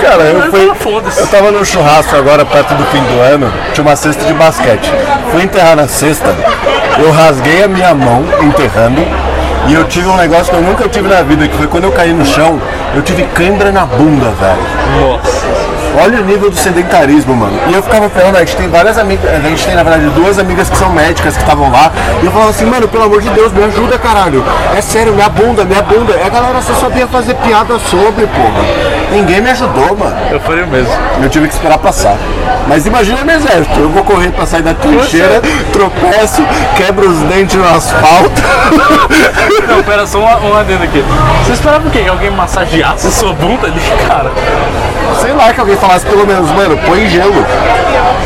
Cara, 0.00 0.22
eu 0.22 0.50
fui. 0.50 0.72
Eu 1.18 1.26
tava 1.26 1.50
no 1.50 1.64
churrasco 1.64 2.16
agora, 2.16 2.44
perto 2.44 2.74
do 2.74 2.84
fim 2.86 3.00
do 3.00 3.20
ano, 3.20 3.52
tinha 3.72 3.84
uma 3.84 3.96
cesta 3.96 4.24
de 4.24 4.32
basquete. 4.32 4.90
Fui 5.30 5.42
enterrar 5.42 5.76
na 5.76 5.88
cesta, 5.88 6.34
eu 6.98 7.10
rasguei 7.10 7.64
a 7.64 7.68
minha 7.68 7.94
mão 7.94 8.24
enterrando. 8.42 9.02
E 9.68 9.74
eu 9.74 9.84
tive 9.84 10.06
um 10.06 10.16
negócio 10.16 10.52
que 10.52 10.54
eu 10.54 10.62
nunca 10.62 10.88
tive 10.88 11.08
na 11.08 11.22
vida, 11.22 11.48
que 11.48 11.56
foi 11.56 11.66
quando 11.66 11.84
eu 11.84 11.92
caí 11.92 12.12
no 12.12 12.24
chão, 12.24 12.60
eu 12.94 13.02
tive 13.02 13.24
cãibra 13.34 13.72
na 13.72 13.84
bunda, 13.84 14.30
velho. 14.30 14.58
Nossa. 15.00 15.35
Olha 15.98 16.20
o 16.20 16.24
nível 16.24 16.50
do 16.50 16.56
sedentarismo, 16.56 17.34
mano. 17.34 17.58
E 17.68 17.74
eu 17.74 17.82
ficava 17.82 18.08
falando, 18.10 18.36
a 18.36 18.40
gente 18.40 18.56
tem 18.56 18.68
várias 18.68 18.98
amigas, 18.98 19.24
a 19.32 19.48
gente 19.48 19.64
tem 19.64 19.74
na 19.74 19.82
verdade 19.82 20.08
duas 20.10 20.38
amigas 20.38 20.68
que 20.68 20.76
são 20.76 20.90
médicas 20.90 21.34
que 21.34 21.42
estavam 21.42 21.70
lá. 21.70 21.90
E 22.22 22.26
eu 22.26 22.32
falava 22.32 22.50
assim, 22.50 22.66
mano, 22.66 22.86
pelo 22.86 23.04
amor 23.04 23.22
de 23.22 23.30
Deus, 23.30 23.52
me 23.52 23.64
ajuda, 23.64 23.98
caralho. 23.98 24.44
É 24.76 24.80
sério, 24.80 25.14
minha 25.14 25.28
bunda, 25.28 25.64
minha 25.64 25.82
bunda. 25.82 26.12
E 26.12 26.22
a 26.22 26.28
galera 26.28 26.60
só 26.60 26.74
sabia 26.74 27.06
fazer 27.06 27.34
piada 27.36 27.78
sobre, 27.78 28.26
porra. 28.26 28.96
Ninguém 29.10 29.40
me 29.40 29.50
ajudou, 29.50 29.96
mano. 29.96 30.16
Eu 30.30 30.38
o 30.38 30.66
mesmo. 30.66 30.92
Eu 31.22 31.30
tive 31.30 31.48
que 31.48 31.54
esperar 31.54 31.78
passar. 31.78 32.16
Mas 32.68 32.84
imagina 32.84 33.22
no 33.22 33.30
exército, 33.30 33.78
eu 33.78 33.88
vou 33.88 34.02
correr 34.02 34.30
pra 34.32 34.44
sair 34.44 34.62
da 34.62 34.74
trincheira, 34.74 35.40
tropeço, 35.72 36.44
quebro 36.76 37.08
os 37.08 37.18
dentes 37.20 37.54
no 37.54 37.64
asfalto. 37.64 38.42
Não, 39.68 39.82
pera, 39.84 40.06
só 40.06 40.18
um, 40.18 40.50
um 40.50 40.56
adendo 40.56 40.82
aqui. 40.82 41.04
Você 41.44 41.52
esperava 41.52 41.86
o 41.86 41.90
quê? 41.90 42.02
Que 42.02 42.08
alguém 42.08 42.30
massageasse 42.30 43.10
sua 43.12 43.32
bunda 43.32 43.68
ali, 43.68 43.80
cara? 44.08 44.32
Sei 45.20 45.32
lá 45.32 45.52
que 45.52 45.60
alguém 45.60 45.76
falasse 45.86 46.06
pelo 46.06 46.26
menos, 46.26 46.50
mano, 46.50 46.76
põe 46.86 47.08
gelo. 47.08 47.32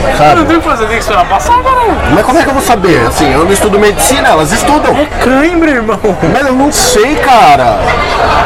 Não 0.02 0.16
Sabe? 0.16 0.44
tem 0.44 0.56
o 0.56 0.60
que 0.60 0.68
fazer, 0.68 0.86
que 0.86 0.94
esperar 0.96 1.24
passar, 1.26 1.62
cara. 1.62 1.80
Mas 2.14 2.24
como 2.24 2.38
é 2.38 2.42
que 2.42 2.48
eu 2.48 2.52
vou 2.54 2.62
saber? 2.62 3.06
Assim, 3.06 3.32
eu 3.32 3.44
não 3.44 3.52
estudo 3.52 3.78
medicina, 3.78 4.28
elas 4.28 4.52
estudam. 4.52 4.94
É 4.96 5.06
cãibra, 5.22 5.70
irmão. 5.70 5.98
Mas 6.32 6.46
eu 6.46 6.52
não 6.54 6.70
sei, 6.72 7.16
cara. 7.16 7.78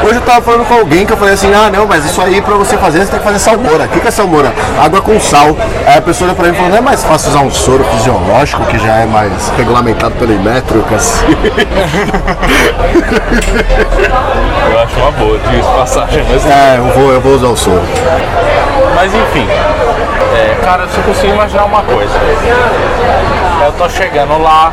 Hoje 0.05 0.17
eu 0.17 0.21
tava 0.23 0.41
falando 0.43 0.67
com 0.67 0.75
alguém 0.75 1.07
que 1.07 1.13
eu 1.13 1.17
falei 1.17 1.35
assim, 1.35 1.53
ah 1.55 1.71
não, 1.73 1.87
mas 1.87 2.05
isso 2.05 2.21
aí 2.21 2.41
pra 2.43 2.55
você 2.55 2.77
fazer, 2.77 3.01
você 3.01 3.11
tem 3.11 3.19
que 3.19 3.25
fazer 3.25 3.39
salmoura. 3.39 3.85
O 3.85 3.89
que, 3.89 4.01
que 4.01 4.09
é 4.09 4.11
salmoura? 4.11 4.53
Água 4.85 5.01
com 5.01 5.19
sal. 5.19 5.57
Aí 5.87 5.99
a 5.99 6.03
pessoa 6.03 6.29
olha 6.29 6.37
pra 6.37 6.47
mim 6.47 6.53
e 6.53 6.57
falou, 6.57 6.71
não 6.71 6.79
é 6.79 6.81
mais 6.81 7.03
fácil 7.05 7.31
usar 7.31 7.41
um 7.41 7.51
soro 7.51 7.85
fisiológico, 7.85 8.65
que 8.67 8.79
já 8.79 8.97
é 8.97 9.07
mais 9.07 9.33
regulamentado 9.57 10.15
pelo 10.17 10.33
Imetro, 10.33 10.85
assim. 10.95 11.25
Eu 14.71 14.79
acho 14.81 14.97
uma 15.01 15.11
boa, 15.13 15.39
diga 15.51 15.63
passagem, 15.77 16.25
mas, 16.31 16.45
É, 16.47 16.77
eu 16.79 16.85
vou, 16.93 17.13
eu 17.13 17.21
vou 17.21 17.35
usar 17.35 17.49
o 17.49 17.57
soro. 17.57 17.83
mas 18.95 19.04
enfim. 19.13 19.47
É, 19.51 20.57
cara, 20.65 20.85
eu 20.85 20.89
só 20.89 21.01
consigo 21.03 21.33
imaginar 21.35 21.65
uma 21.65 21.83
coisa. 21.83 22.15
Eu 23.65 23.73
tô 23.73 23.89
chegando 23.89 24.41
lá, 24.41 24.73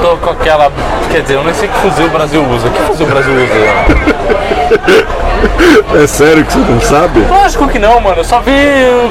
tô 0.00 0.16
com 0.16 0.30
aquela. 0.30 0.70
Quer 1.10 1.22
dizer, 1.22 1.34
eu 1.34 1.44
nem 1.44 1.54
sei 1.54 1.68
que 1.68 1.78
fuzil 1.78 2.06
o 2.06 2.10
Brasil 2.10 2.44
usa. 2.44 2.68
Que 2.68 2.82
fuzil 2.82 3.06
o 3.06 3.08
Brasil 3.08 3.32
usa? 3.34 4.48
É 5.94 6.06
sério 6.06 6.44
que 6.44 6.52
você 6.52 6.58
não 6.58 6.80
sabe? 6.80 7.20
Lógico 7.28 7.68
que 7.68 7.78
não, 7.78 8.00
mano. 8.00 8.16
Eu 8.18 8.24
só 8.24 8.40
vi 8.40 8.52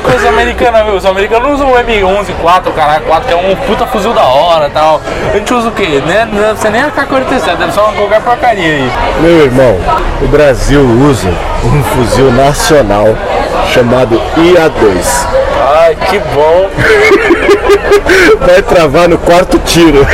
coisa 0.04 0.30
americana. 0.30 0.84
Os 0.86 1.06
americanos 1.06 1.54
usam 1.54 1.72
o 1.72 1.76
M11 1.76 2.34
4, 2.42 2.72
caralho, 2.74 3.06
4, 3.06 3.28
que 3.28 3.34
é 3.34 3.36
um 3.36 3.56
puta 3.56 3.86
fuzil 3.88 4.14
da 4.14 4.24
hora 4.24 4.68
e 4.68 4.72
tal. 4.72 5.02
A 5.32 5.38
gente 5.38 5.54
usa 5.54 5.70
o 5.70 5.72
quê? 5.72 6.02
Né? 6.06 6.28
Não 6.32 6.42
deve 6.42 6.60
ser 6.60 6.70
nem 6.70 6.82
a 6.84 6.92
K-47, 6.92 7.56
deve 7.58 7.72
ser 7.72 7.80
uma 7.80 7.94
qualquer 7.94 8.22
porcaria 8.22 8.74
aí. 8.74 8.92
Meu 9.22 9.46
irmão, 9.46 9.78
o 10.22 10.28
Brasil 10.28 10.82
usa 10.82 11.30
um 11.64 11.84
fuzil 11.84 12.32
nacional 12.32 13.08
chamado 13.74 14.22
IA-2. 14.38 15.47
Ai, 15.88 15.96
que 15.96 16.20
bom. 16.20 16.70
Vai 18.46 18.62
travar 18.62 19.08
no 19.08 19.18
quarto 19.18 19.58
tiro. 19.60 20.06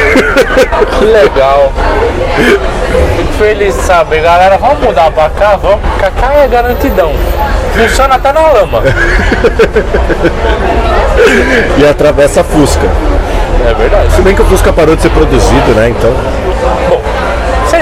Que 0.99 1.05
legal. 1.05 1.73
Fico 3.17 3.33
feliz 3.39 3.75
de 3.75 3.81
saber, 3.81 4.21
galera. 4.21 4.55
Vamos 4.59 4.77
mudar 4.81 5.09
pra 5.09 5.31
cá? 5.31 5.55
Vamos. 5.55 5.79
Cacá 5.99 6.31
é 6.35 6.47
garantidão. 6.47 7.11
Funciona 7.75 8.13
até 8.15 8.31
na 8.31 8.41
lama. 8.41 8.83
E 11.79 11.85
atravessa 11.87 12.41
a 12.41 12.43
Fusca. 12.43 12.87
É 13.67 13.73
verdade. 13.73 14.11
Se 14.13 14.21
bem 14.21 14.35
que 14.35 14.43
o 14.43 14.45
Fusca 14.45 14.71
parou 14.71 14.95
de 14.95 15.01
ser 15.01 15.09
produzido, 15.09 15.71
né? 15.73 15.89
Então. 15.89 16.13
Bom, 16.87 17.01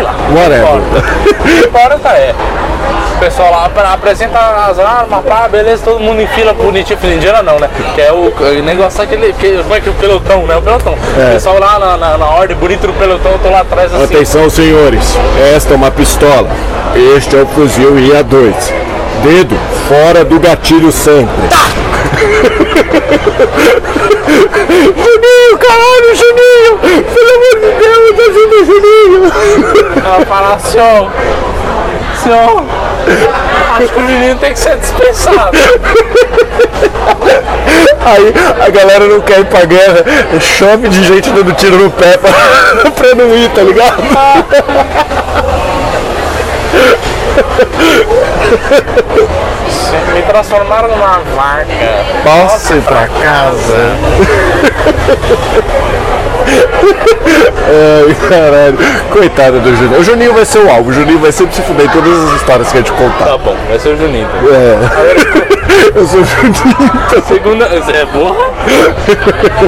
sei 0.01 0.03
lá. 0.03 0.15
Whatever. 0.35 1.67
Importa, 1.67 2.09
é. 2.17 2.33
O 3.15 3.19
pessoal 3.19 3.51
lá 3.51 3.93
apresenta 3.93 4.39
as 4.39 4.79
armas, 4.79 5.23
pá, 5.23 5.47
beleza, 5.47 5.83
todo 5.85 5.99
mundo 5.99 6.19
em 6.21 6.27
fila 6.27 6.53
bonitinho, 6.53 6.97
fila 6.97 7.13
indiana 7.13 7.43
não, 7.43 7.59
né? 7.59 7.69
Que 7.93 8.01
é 8.01 8.11
o, 8.11 8.33
negócio 8.63 9.01
aquele, 9.01 9.31
que, 9.33 9.57
como 9.57 9.75
é 9.75 9.79
que 9.79 9.89
é 9.89 9.91
o 9.91 9.95
pelotão, 9.95 10.47
né? 10.47 10.57
O 10.57 10.61
pelotão. 10.61 10.95
É. 11.19 11.29
O 11.29 11.33
pessoal 11.33 11.59
lá 11.59 11.77
na, 11.77 11.97
na, 11.97 12.17
na 12.17 12.25
ordem, 12.25 12.57
bonito 12.57 12.87
do 12.87 12.93
pelotão, 12.93 13.33
eu 13.33 13.39
tô 13.39 13.49
lá 13.49 13.59
atrás 13.59 13.93
assim. 13.93 14.03
Atenção, 14.03 14.49
senhores. 14.49 15.15
Esta 15.55 15.73
é 15.73 15.75
uma 15.75 15.91
pistola. 15.91 16.49
Este 17.15 17.37
é 17.37 17.43
o 17.43 17.45
fuzil 17.45 17.95
IA-2. 17.99 18.55
Dedo 19.23 19.55
fora 19.87 20.25
do 20.25 20.39
gatilho 20.39 20.91
sempre. 20.91 21.47
Juninho, 24.95 25.57
caralho, 25.57 26.15
Juninho! 26.15 26.73
Pelo 27.13 27.31
amor 27.35 27.55
de 27.59 27.69
Deus, 27.79 28.13
ajuda 28.19 28.55
o 28.55 28.65
Juninho! 28.65 29.21
Ela 30.03 30.25
fala 30.25 30.55
assim, 30.55 30.79
ó. 30.79 31.09
Senhor, 32.21 32.63
acho 33.77 33.93
que 33.93 33.99
o 33.99 34.03
menino 34.03 34.35
tem 34.39 34.53
que 34.53 34.59
ser 34.59 34.77
dispensado. 34.77 35.57
Aí 38.03 38.33
a 38.65 38.69
galera 38.69 39.05
não 39.05 39.21
quer 39.21 39.39
ir 39.39 39.45
pra 39.45 39.65
guerra, 39.65 40.03
chove 40.39 40.87
de 40.89 41.03
gente 41.03 41.29
dando 41.31 41.51
tiro 41.53 41.77
no 41.77 41.89
pé 41.89 42.17
pra, 42.17 42.91
pra 42.91 43.15
não 43.15 43.35
ir, 43.35 43.49
tá 43.49 43.61
ligado? 43.63 44.03
Me 50.13 50.21
transformaram 50.23 50.89
numa 50.89 51.19
vaca. 51.35 51.65
Posso 52.23 52.73
ir 52.73 52.81
pra 52.81 53.07
casa? 53.07 53.97
Ai, 57.67 58.15
caralho. 58.27 58.77
Coitado 59.11 59.59
do 59.59 59.75
Juninho. 59.75 59.99
O 59.99 60.03
Juninho 60.03 60.33
vai 60.33 60.45
ser 60.45 60.59
o 60.59 60.69
alvo. 60.69 60.89
O 60.89 60.93
Juninho 60.93 61.19
vai 61.19 61.31
sempre 61.31 61.55
se 61.55 61.61
fuder 61.61 61.85
em 61.85 61.89
todas 61.89 62.11
as 62.11 62.35
histórias 62.35 62.71
que 62.71 62.77
a 62.77 62.81
gente 62.81 62.91
contar. 62.91 63.25
Tá 63.25 63.37
bom, 63.37 63.55
vai 63.69 63.79
ser 63.79 63.89
o 63.89 63.97
Juninho. 63.97 64.27
então. 64.27 64.53
É. 64.53 65.51
Eu 65.95 66.05
sou 66.05 66.19
o 66.21 66.25
Juninho. 66.25 67.23
Segunda. 67.27 67.65
É 67.65 68.05
porra? 68.05 68.51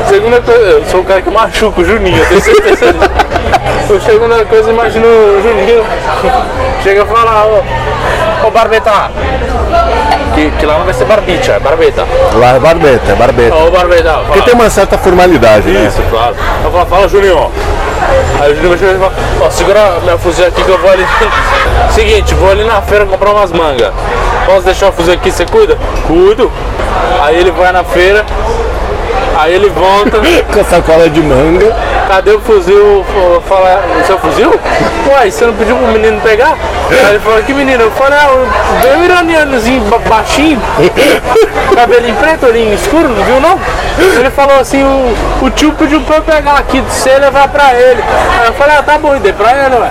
Segunda 0.10 0.42
coisa, 0.42 0.62
eu 0.62 0.86
sou 0.86 1.02
o 1.02 1.04
cara 1.06 1.22
que 1.22 1.30
machuca 1.30 1.82
o 1.82 1.86
Juninho, 1.86 2.18
eu 2.18 2.26
tenho 2.26 2.42
certeza 2.42 2.94
disso. 2.94 3.10
Eu 3.90 4.02
segunda 4.02 4.46
coisa, 4.46 4.70
imagino 4.70 5.06
o 5.06 5.42
Juninho. 5.42 5.84
Chega 6.84 7.04
e 7.04 7.06
fala, 7.06 7.46
ô, 7.46 7.64
ô 8.44 8.52
Barbeta. 8.52 9.12
Que, 10.36 10.52
que 10.52 10.66
lá 10.66 10.80
não 10.80 10.86
vai 10.86 10.94
ser 10.94 11.06
Barbicha, 11.06 11.54
é 11.54 11.60
Barbeta. 11.60 12.06
Lá 12.36 12.56
é 12.56 12.60
barbeta, 12.60 13.12
é 13.12 13.16
barbeta. 13.16 13.56
Barbeta, 13.72 14.10
fala. 14.10 14.26
Porque 14.26 14.42
tem 14.42 14.54
uma 14.54 14.70
certa 14.70 14.98
formalidade, 14.98 15.70
né? 15.70 15.88
Isso, 15.88 16.02
claro. 16.10 16.36
Eu 16.64 16.72
falo, 16.72 16.86
fala 16.88 17.08
Juninho. 17.08 17.52
Aí 18.42 18.52
o 18.52 18.56
Juninho 18.56 18.70
vai 18.70 18.78
chegar 18.78 18.94
e 18.94 19.00
fala, 19.00 19.14
ó, 19.42 19.50
segura 19.50 20.00
minha 20.02 20.18
fuzil 20.18 20.48
aqui 20.48 20.64
que 20.64 20.70
eu 20.70 20.78
vou 20.78 20.90
ali. 20.90 21.06
Seguinte, 21.92 22.34
vou 22.34 22.50
ali 22.50 22.64
na 22.64 22.82
feira 22.82 23.06
comprar 23.06 23.32
umas 23.32 23.52
mangas. 23.52 23.94
Posso 24.46 24.66
deixar 24.66 24.90
o 24.90 24.92
fuzil 24.92 25.14
aqui, 25.14 25.32
você 25.32 25.46
cuida? 25.46 25.78
Cuido. 26.08 26.52
Aí 27.24 27.38
ele 27.38 27.52
vai 27.52 27.72
na 27.72 27.84
feira, 27.84 28.26
aí 29.38 29.54
ele 29.54 29.70
volta, 29.70 30.20
Com 30.54 30.60
a 30.60 30.64
sacola 30.64 31.10
de 31.10 31.22
manga. 31.22 31.76
cadê 32.08 32.32
o 32.32 32.40
fuzil? 32.42 33.06
Fala, 33.48 33.82
o 34.02 34.06
seu 34.06 34.18
fuzil? 34.20 34.54
Uai, 35.10 35.32
você 35.32 35.46
não 35.46 35.54
pediu 35.54 35.76
pro 35.76 35.88
menino 35.88 36.20
pegar? 36.22 36.56
Aí 36.90 37.10
ele 37.10 37.20
falou, 37.20 37.42
que 37.44 37.54
menino? 37.54 37.84
Eu 37.84 37.92
falei, 37.92 38.18
ah, 38.20 38.96
um 38.98 39.04
iranianozinho 39.04 39.82
ba- 39.86 40.00
baixinho, 40.08 40.62
cabelinho 41.76 42.16
preto, 42.16 42.46
olhinho 42.46 42.74
escuro, 42.76 43.08
não 43.10 43.24
viu 43.24 43.40
não? 43.40 43.60
Ele 44.20 44.30
falou 44.32 44.60
assim, 44.60 44.84
o, 44.84 45.46
o 45.46 45.50
tio 45.52 45.72
pediu 45.74 46.02
pra 46.02 46.18
eu 46.18 46.22
pegar 46.22 46.54
aqui 46.54 46.82
de 46.82 46.92
você 46.94 47.12
e 47.16 47.20
levar 47.20 47.48
pra 47.48 47.74
ele. 47.74 48.04
Aí 48.42 48.48
eu 48.48 48.54
falei, 48.54 48.76
ah, 48.78 48.84
tá 48.84 48.98
bom, 48.98 49.16
e 49.16 49.20
dei 49.20 49.34
pra 49.34 49.52
ele, 49.52 49.76
ué. 49.76 49.90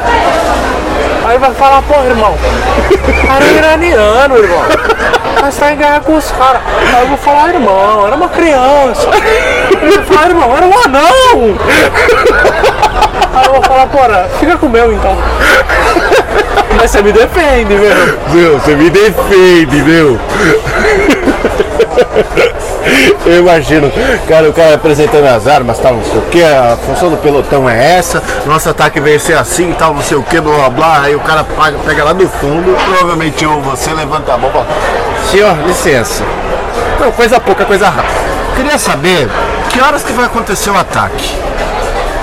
Aí 1.25 1.39
vai 1.39 1.55
falar, 1.55 1.83
pô, 1.83 1.95
irmão, 2.05 2.37
cara 3.27 3.45
é 3.45 3.53
iraniano, 3.53 4.37
irmão. 4.37 4.63
Mas 5.41 5.57
tá 5.57 5.73
em 5.73 5.77
guerra 5.77 6.01
com 6.01 6.17
os 6.17 6.31
caras. 6.33 6.61
Aí 6.95 7.03
eu 7.03 7.09
vou 7.09 7.19
falar, 7.19 7.55
irmão, 7.55 8.07
era 8.07 8.17
uma 8.17 8.29
criança. 8.29 9.09
Ele 9.81 9.97
vai 9.99 10.05
falar, 10.05 10.29
irmão, 10.29 10.57
era 10.57 10.67
um 10.67 10.79
anão. 10.85 11.59
Aí 13.35 13.47
eu 13.47 13.53
vou 13.53 13.63
falar, 13.63 13.87
porra, 13.87 14.29
fica 14.39 14.57
com 14.57 14.67
o 14.67 14.71
meu 14.71 14.93
então. 14.93 15.17
Mas 16.77 16.91
você 16.91 17.03
me 17.03 17.13
defende, 17.13 17.75
meu. 17.75 18.19
Meu, 18.31 18.59
você 18.59 18.75
me 18.75 18.91
defende, 18.91 19.77
meu. 19.83 20.19
Eu 23.25 23.39
imagino, 23.39 23.91
cara, 24.29 24.49
o 24.51 24.53
cara 24.53 24.75
apresentando 24.75 25.25
as 25.27 25.47
armas, 25.47 25.79
tal, 25.79 25.95
não 25.95 26.05
sei 26.05 26.19
o 26.19 26.23
que, 26.23 26.43
a 26.43 26.77
função 26.85 27.09
do 27.11 27.17
pelotão 27.17 27.71
é 27.71 27.97
essa, 27.97 28.21
nosso 28.45 28.69
ataque 28.69 29.01
veio 29.01 29.21
ser 29.21 29.37
assim, 29.39 29.73
tal, 29.79 29.95
não 29.95 30.03
sei 30.03 30.17
o 30.17 30.23
que, 30.23 30.41
blá 30.41 30.55
blá 30.57 30.71
blá, 30.71 31.01
aí 31.03 31.15
o 31.15 31.21
cara 31.21 31.45
paga- 31.45 31.79
pega 31.87 32.03
lá 32.05 32.13
do 32.13 32.29
fundo, 32.29 32.77
provavelmente 32.85 33.45
eu 33.45 33.61
você 33.61 33.93
levanta 33.93 34.33
a 34.33 34.39
mão 34.39 34.51
senhor, 35.31 35.57
licença. 35.67 36.25
Não, 37.01 37.11
coisa 37.13 37.41
pouca, 37.41 37.65
coisa 37.65 37.89
rápida. 37.89 38.15
Queria 38.55 38.79
saber 38.79 39.29
que 39.71 39.81
horas 39.81 40.03
que 40.03 40.13
vai 40.13 40.27
acontecer 40.27 40.71
o 40.71 40.77
ataque. 40.77 41.35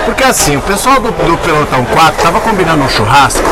Porque 0.05 0.23
assim, 0.23 0.57
o 0.57 0.61
pessoal 0.61 0.99
do, 0.99 1.11
do 1.11 1.38
Pelotão 1.38 1.83
4 1.85 2.21
tava 2.21 2.39
combinando 2.39 2.83
um 2.83 2.89
churrasco. 2.89 3.43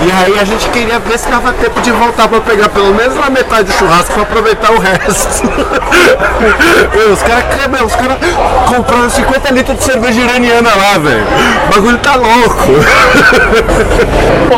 E 0.00 0.12
aí 0.12 0.38
a 0.38 0.44
gente 0.44 0.68
queria 0.68 0.98
ver 1.00 1.18
se 1.18 1.28
dava 1.28 1.52
tempo 1.52 1.80
de 1.80 1.90
voltar 1.90 2.28
pra 2.28 2.40
pegar 2.40 2.68
pelo 2.68 2.94
menos 2.94 3.16
na 3.16 3.30
metade 3.30 3.64
do 3.64 3.72
churrasco 3.72 4.12
pra 4.12 4.22
aproveitar 4.22 4.70
o 4.72 4.78
resto. 4.78 5.44
Meu, 6.94 7.12
os 7.12 7.22
caras 7.22 7.44
os 7.84 7.96
cara 7.96 8.18
compraram 8.66 9.10
50 9.10 9.52
litros 9.52 9.78
de 9.78 9.84
cerveja 9.84 10.20
iraniana 10.20 10.70
lá, 10.74 10.98
velho. 10.98 11.26
O 11.66 11.74
bagulho 11.74 11.98
tá 11.98 12.14
louco. 12.14 12.66
Pô, 14.48 14.56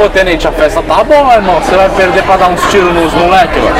pô, 0.00 0.08
tenente, 0.10 0.46
a 0.46 0.52
festa 0.52 0.82
tá 0.82 1.04
boa, 1.04 1.34
irmão. 1.34 1.60
Você 1.60 1.76
vai 1.76 1.88
perder 1.90 2.22
pra 2.22 2.36
dar 2.36 2.48
uns 2.48 2.60
tiros 2.70 2.92
nos 2.94 3.12
moleques, 3.12 3.62
velho. 3.62 3.74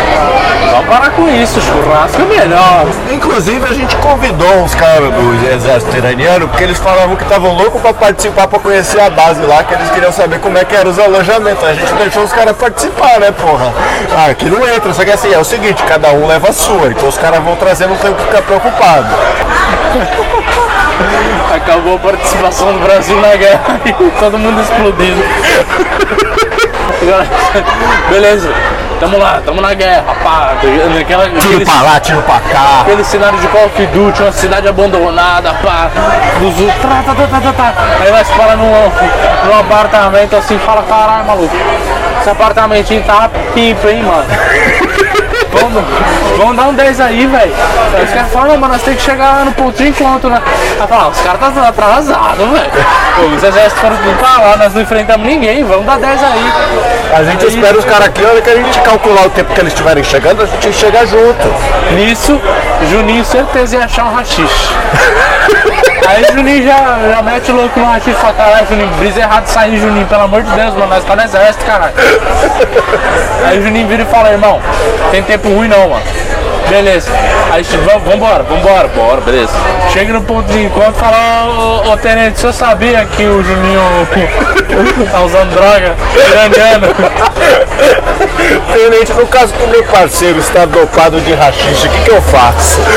Vamos 0.70 0.86
parar 0.88 1.10
com 1.10 1.28
isso, 1.28 1.60
churrasco 1.60 2.20
é 2.20 2.24
melhor. 2.24 2.86
Inclusive 3.10 3.64
a 3.64 3.72
gente 3.72 3.96
convidou 3.96 4.62
uns 4.62 4.74
caras 4.74 5.10
do 5.12 5.48
exército 5.50 5.96
iraniano 5.96 6.48
porque 6.48 6.64
eles 6.64 6.78
falavam 6.78 7.16
que 7.16 7.22
estavam 7.22 7.54
loucos 7.54 7.80
pra 7.80 7.94
participar, 7.94 8.46
pra 8.46 8.58
conhecer 8.58 9.00
a 9.00 9.08
base 9.08 9.40
lá, 9.42 9.64
que 9.64 9.74
eles 9.74 9.90
queriam 9.90 10.12
saber 10.12 10.35
como 10.38 10.58
é 10.58 10.64
que 10.64 10.74
eram 10.74 10.90
os 10.90 10.98
alojamentos. 10.98 11.64
A 11.64 11.74
gente 11.74 11.92
deixou 11.94 12.24
os 12.24 12.32
caras 12.32 12.56
participar, 12.56 13.20
né, 13.20 13.32
porra? 13.32 13.72
Ah, 14.16 14.30
aqui 14.30 14.46
não 14.46 14.66
entra, 14.66 14.92
só 14.92 15.04
que 15.04 15.10
assim, 15.10 15.32
é 15.32 15.38
o 15.38 15.44
seguinte, 15.44 15.82
cada 15.84 16.10
um 16.10 16.26
leva 16.26 16.48
a 16.48 16.52
sua, 16.52 16.88
então 16.88 17.08
os 17.08 17.18
caras 17.18 17.42
vão 17.42 17.56
trazer, 17.56 17.86
não 17.86 17.96
tem 17.96 18.10
o 18.10 18.14
que 18.14 18.22
ficar 18.22 18.42
preocupado. 18.42 19.08
Acabou 21.54 21.96
a 21.96 21.98
participação 21.98 22.72
do 22.72 22.78
Brasil 22.80 23.20
na 23.20 23.36
guerra 23.36 23.80
e 23.84 23.92
todo 23.92 24.38
mundo 24.38 24.60
explodindo. 24.60 25.22
Beleza, 28.10 28.52
tamo 29.00 29.18
lá, 29.18 29.40
tamo 29.44 29.60
na 29.60 29.74
guerra, 29.74 30.14
pá. 30.22 30.54
Naquela, 30.94 31.24
Tiro 31.24 31.38
aquele, 31.38 31.64
pra 31.64 31.82
lá, 31.82 32.00
tiro 32.00 32.22
pra 32.22 32.40
cá. 32.40 32.80
aquele 32.82 33.04
cenário 33.04 33.38
de 33.38 33.48
Call 33.48 33.66
of 33.66 33.86
Duty, 33.86 34.22
uma 34.22 34.32
cidade 34.32 34.68
abandonada, 34.68 35.52
pá. 35.62 35.90
Dos, 36.40 36.56
tá, 36.80 37.02
tá, 37.06 37.14
tá, 37.14 37.40
tá, 37.40 37.52
tá. 37.52 37.74
Aí 38.00 38.10
vai 38.10 38.24
se 38.24 38.32
parar 38.32 38.56
num, 38.56 38.70
num 39.46 39.58
apartamento 39.58 40.36
assim 40.36 40.58
fala, 40.58 40.82
caralho, 40.82 41.24
maluco. 41.26 41.54
Esse 42.20 42.30
apartamentinho 42.30 43.02
tá 43.04 43.30
pipa, 43.54 43.90
hein, 43.90 44.02
mano. 44.02 44.24
Vamos, 45.60 45.84
vamos 46.36 46.56
dar 46.56 46.68
um 46.68 46.74
10 46.74 47.00
aí, 47.00 47.26
velho. 47.26 47.52
Os 48.04 48.10
caras 48.10 48.32
falam, 48.32 48.48
não, 48.48 48.56
mas 48.58 48.70
nós 48.72 48.82
temos 48.82 48.98
que 49.02 49.10
chegar 49.10 49.38
lá 49.38 49.44
no 49.44 49.52
ponto 49.52 49.76
de 49.76 49.88
encontro, 49.88 50.28
né? 50.30 50.40
Fala, 50.88 51.08
os 51.08 51.20
caras 51.20 51.40
tá 51.40 51.68
atrasados, 51.68 52.46
velho. 52.50 53.34
Os 53.36 53.42
exércitos 53.42 53.78
foram 53.80 53.96
tudo 53.96 54.16
pra 54.18 54.38
lá, 54.38 54.56
nós 54.56 54.74
não 54.74 54.82
enfrentamos 54.82 55.26
ninguém, 55.26 55.64
vamos 55.64 55.86
dar 55.86 55.98
10 55.98 56.22
aí. 56.22 56.52
A 57.14 57.24
gente 57.24 57.44
Aí- 57.44 57.48
espera 57.54 57.78
os 57.78 57.84
caras 57.84 58.06
aqui, 58.08 58.24
olha 58.24 58.42
que 58.42 58.50
a 58.50 58.56
gente 58.56 58.78
calcular 58.80 59.26
o 59.26 59.30
tempo 59.30 59.52
que 59.54 59.60
eles 59.60 59.72
estiverem 59.72 60.04
chegando, 60.04 60.42
a 60.42 60.46
gente 60.46 60.72
chega 60.72 61.06
junto. 61.06 61.54
Nisso, 61.94 62.40
Juninho 62.90 63.24
certeza 63.24 63.76
ia 63.76 63.84
achar 63.84 64.04
um 64.04 64.14
rachixe. 64.14 64.68
Aí 66.06 66.24
Juninho 66.32 66.64
já, 66.64 66.98
já 67.10 67.22
mete 67.22 67.50
o 67.50 67.56
louco 67.56 67.80
no 67.80 67.86
rachixe 67.86 68.10
e 68.10 68.14
fala, 68.14 68.32
caralho, 68.34 68.66
Juninho, 68.68 68.88
brisa 68.98 69.20
errado 69.20 69.46
sair, 69.46 69.78
Juninho, 69.78 70.06
pelo 70.06 70.22
amor 70.22 70.42
de 70.42 70.50
Deus, 70.52 70.74
mano, 70.74 70.86
nós 70.86 71.04
tá 71.04 71.16
no 71.16 71.22
exército, 71.22 71.64
caralho. 71.64 71.94
Aí 73.44 73.58
o 73.58 73.62
Juninho 73.62 73.88
vira 73.88 74.02
e 74.02 74.06
fala, 74.06 74.30
irmão, 74.30 74.60
tem 75.10 75.22
tempo 75.22 75.48
ruim 75.48 75.68
não, 75.68 75.88
mano. 75.88 76.02
Beleza. 76.68 77.10
Aí 77.50 77.62
vamos, 77.62 78.02
vambora, 78.04 78.42
vambora, 78.42 78.88
bora, 78.88 79.20
beleza. 79.20 79.52
Chega 79.92 80.12
no 80.12 80.22
ponto 80.22 80.50
de 80.50 80.64
encontro 80.64 80.94
e 80.96 81.00
fala, 81.00 81.46
ô, 81.46 81.92
ô 81.92 81.96
tenente, 81.96 82.36
o 82.36 82.40
senhor 82.40 82.52
sabia 82.52 83.04
que 83.04 83.24
o 83.24 83.42
Juninho 83.42 83.80
tá 85.10 85.20
usando 85.22 85.50
droga 85.50 85.94
iraniana? 86.28 86.88
Tenente, 88.72 89.12
no 89.12 89.26
caso 89.26 89.52
que 89.52 89.62
o 89.62 89.68
meu 89.68 89.84
parceiro 89.84 90.38
está 90.38 90.64
dopado 90.64 91.20
de 91.20 91.34
rachixe, 91.34 91.86
o 91.86 91.90
que, 91.90 92.02
que 92.02 92.10
eu 92.10 92.22
faço? 92.22 92.80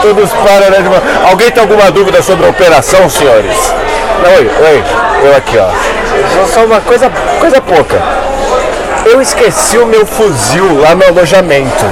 Todos 0.00 0.30
param, 0.32 0.70
né? 0.70 0.78
uma- 0.80 1.02
Alguém 1.30 1.50
tem 1.50 1.62
alguma 1.62 1.90
dúvida 1.90 2.22
sobre 2.22 2.46
a 2.46 2.48
operação, 2.50 3.08
senhores? 3.08 3.56
Não, 4.22 4.30
oi, 4.32 4.50
oi, 4.68 4.84
eu 5.24 5.36
aqui, 5.36 5.58
ó. 5.58 5.68
Só 6.52 6.64
uma 6.64 6.80
coisa, 6.80 7.10
coisa 7.40 7.60
pouca. 7.60 7.96
Eu 9.06 9.20
esqueci 9.20 9.78
o 9.78 9.86
meu 9.86 10.06
fuzil 10.06 10.80
lá 10.80 10.94
no 10.94 11.04
alojamento. 11.06 11.84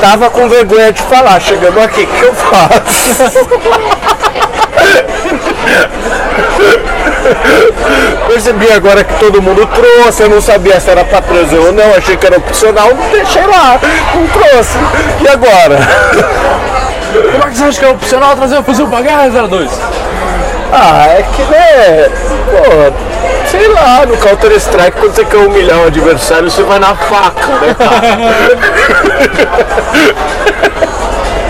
Tava 0.00 0.30
com 0.30 0.48
vergonha 0.48 0.92
de 0.92 1.02
falar, 1.02 1.40
chegando 1.40 1.80
aqui, 1.80 2.02
o 2.02 2.06
que 2.06 2.22
eu 2.22 2.34
faço? 2.34 3.46
Percebi 8.28 8.70
agora 8.72 9.04
que 9.04 9.14
todo 9.14 9.42
mundo 9.42 9.66
trouxe, 9.66 10.22
eu 10.22 10.28
não 10.28 10.40
sabia 10.40 10.78
se 10.80 10.90
era 10.90 11.04
pra 11.04 11.20
trazer 11.20 11.58
ou 11.58 11.72
não, 11.72 11.94
achei 11.96 12.16
que 12.16 12.26
era 12.26 12.36
opcional, 12.36 12.88
deixei 13.10 13.44
lá, 13.46 13.78
não 14.14 14.26
trouxe. 14.28 14.78
E 15.20 15.28
agora? 15.28 15.78
Como 17.32 17.44
é 17.44 17.48
que 17.48 17.56
você 17.56 17.64
acha 17.64 17.78
que 17.78 17.84
é 17.84 17.90
opcional 17.90 18.36
trazer 18.36 18.58
o 18.58 18.62
fuzil 18.62 18.86
pra 18.88 19.00
guerra, 19.00 19.28
02? 19.28 19.70
Ah, 20.72 21.06
é 21.08 21.22
que 21.22 21.42
né, 21.42 22.08
pô, 22.50 22.92
sei 23.50 23.68
lá, 23.68 24.04
no 24.06 24.16
Counter 24.16 24.52
Strike 24.52 24.98
quando 24.98 25.14
você 25.14 25.24
quer 25.24 25.36
humilhar 25.38 25.78
o 25.78 25.86
adversário, 25.86 26.50
você 26.50 26.62
vai 26.62 26.78
na 26.78 26.94
faca, 26.94 27.46
né, 27.60 27.74
cara? 27.78 28.18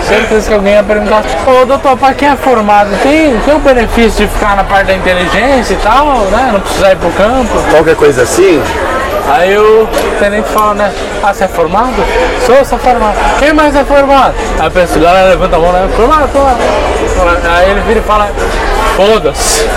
Certeza 0.07 0.47
que 0.47 0.53
alguém 0.53 0.73
ia 0.73 0.83
perguntar, 0.83 1.21
ô 1.45 1.65
doutor, 1.65 1.97
pra 1.97 2.13
quem 2.13 2.29
é 2.29 2.35
formado, 2.37 2.89
tem, 3.03 3.37
tem 3.39 3.55
o 3.55 3.59
benefício 3.59 4.25
de 4.25 4.33
ficar 4.33 4.55
na 4.55 4.63
parte 4.63 4.87
da 4.87 4.93
inteligência 4.93 5.73
e 5.73 5.77
tal, 5.77 6.05
né? 6.31 6.49
Não 6.53 6.61
precisar 6.61 6.93
ir 6.93 6.95
pro 6.95 7.11
campo. 7.11 7.51
Qualquer 7.69 7.95
coisa 7.95 8.23
assim, 8.23 8.61
Aí 9.29 9.57
o 9.57 9.85
tenente 10.19 10.47
fala, 10.47 10.73
né? 10.73 10.93
Ah, 11.21 11.33
você 11.33 11.43
é 11.43 11.47
formado? 11.49 11.93
Sou, 12.45 12.63
sou 12.63 12.79
formado. 12.79 13.17
Quem 13.39 13.51
mais 13.51 13.75
é 13.75 13.83
formado? 13.83 14.33
Aí 14.57 14.67
a 14.67 14.71
pessoa, 14.71 15.03
galera 15.03 15.29
levanta 15.29 15.57
a 15.57 15.59
mão, 15.59 15.73
né? 15.73 15.89
Formado, 15.97 16.29
formado. 16.29 16.59
Aí 17.45 17.71
ele 17.71 17.81
vira 17.81 17.99
e 17.99 18.03
fala, 18.03 18.29
Foda-se. 18.95 19.67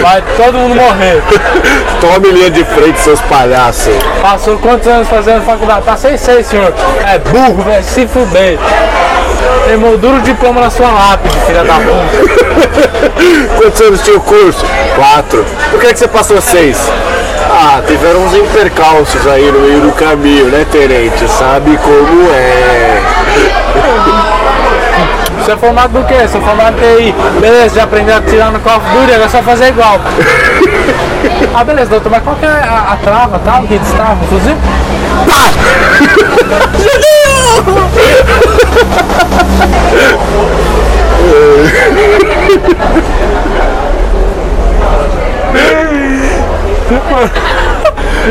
Vai 0.00 0.22
todo 0.36 0.58
mundo 0.58 0.74
morrer. 0.74 1.22
Tome 2.00 2.32
linha 2.32 2.50
de 2.50 2.64
frente, 2.64 2.98
seus 2.98 3.20
palhaços. 3.20 3.94
Passou 4.20 4.58
quantos 4.58 4.88
anos 4.88 5.06
fazendo 5.08 5.44
faculdade? 5.44 5.82
Passei 5.82 6.16
seis, 6.18 6.46
senhor. 6.46 6.74
É 7.06 7.18
burro, 7.18 7.62
velho. 7.62 7.84
Se 7.84 8.08
fuder. 8.08 8.58
Tem 9.66 9.76
molduro 9.76 10.20
diploma 10.20 10.60
na 10.60 10.70
sua 10.70 10.90
lápide, 10.90 11.34
filha 11.46 11.64
da 11.64 11.74
puta. 11.74 13.56
Quantos 13.56 13.80
anos 13.80 14.02
tinha 14.02 14.16
o 14.16 14.20
curso? 14.20 14.64
Quatro. 14.94 15.44
Por 15.70 15.80
que, 15.80 15.92
que 15.92 15.98
você 15.98 16.08
passou 16.08 16.40
seis? 16.40 16.90
Ah, 17.50 17.80
tiveram 17.86 18.24
uns 18.24 18.34
intercalços 18.34 19.26
aí 19.26 19.50
no 19.50 19.60
meio 19.60 19.80
do 19.80 19.92
caminho, 19.92 20.46
né, 20.46 20.66
Tenente? 20.70 21.28
Sabe 21.28 21.76
como 21.78 22.30
é. 22.32 23.00
Você 25.38 25.52
é 25.52 25.56
formado 25.56 25.92
do 25.92 26.04
quê? 26.06 26.26
Sou 26.28 26.40
formado 26.40 26.76
em 26.78 26.96
TI. 26.96 27.14
Beleza, 27.40 27.76
já 27.76 27.84
aprendeu 27.84 28.16
a 28.16 28.20
tirar 28.20 28.50
no 28.50 28.58
Call 28.60 28.78
of 28.78 28.86
Duty, 28.90 29.12
agora 29.12 29.24
é 29.24 29.28
só 29.28 29.42
fazer 29.42 29.68
igual. 29.68 30.00
ah, 31.54 31.64
beleza, 31.64 31.90
doutor, 31.90 32.10
mas 32.10 32.22
qual 32.22 32.36
que 32.36 32.44
é 32.44 32.48
a, 32.48 32.92
a 32.92 32.96
trava 32.96 33.40
tal 33.44 33.62
que 33.62 33.78
destrava 33.78 34.16
fuzil? 34.26 34.56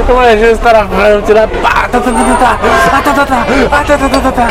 Imagina 0.08 0.52
os 0.52 0.60
caras 0.60 0.88
tá, 4.22 4.32
tá. 4.32 4.48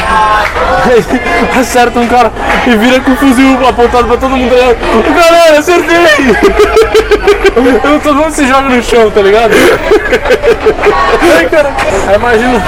Aí 0.87 1.61
acerta 1.61 2.01
um 2.01 2.07
cara 2.07 2.33
e 2.67 2.77
vira 2.77 3.01
com 3.01 3.13
o 3.13 3.17
fuzil 3.17 3.59
apontado 3.67 4.09
pra 4.09 4.17
todo 4.17 4.31
mundo. 4.31 4.55
Galera, 4.55 5.59
acertei! 5.59 5.97
Eu, 7.85 8.01
todo 8.01 8.17
mundo 8.17 8.33
se 8.33 8.47
joga 8.47 8.69
no 8.69 8.83
chão, 8.83 9.11
tá 9.11 9.21
ligado? 9.21 9.53
Aí, 12.07 12.17
imagina 12.17 12.63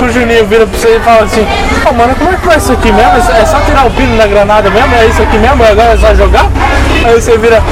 o 0.00 0.08
Juninho 0.10 0.46
vira 0.46 0.66
pra 0.66 0.78
você 0.78 0.96
e 0.96 1.00
fala 1.00 1.22
assim: 1.22 1.46
Ô 1.88 1.92
mano, 1.92 2.14
como 2.16 2.32
é 2.32 2.36
que 2.36 2.46
vai 2.46 2.56
isso 2.56 2.72
aqui 2.72 2.90
mesmo? 2.92 3.12
É 3.32 3.46
só 3.46 3.60
tirar 3.60 3.86
o 3.86 3.90
pino 3.90 4.16
na 4.16 4.26
granada 4.26 4.68
mesmo? 4.70 4.94
É 4.94 5.06
isso 5.06 5.22
aqui 5.22 5.38
mesmo? 5.38 5.62
Agora 5.62 5.92
é 5.92 5.96
só 5.96 6.14
jogar? 6.14 6.46
Aí 7.04 7.14
você 7.14 7.38
vira: 7.38 7.62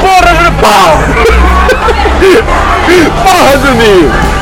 Porra, 0.00 0.34
Juninho! 0.34 0.56
Porra, 3.22 3.58
Juninho! 3.58 4.35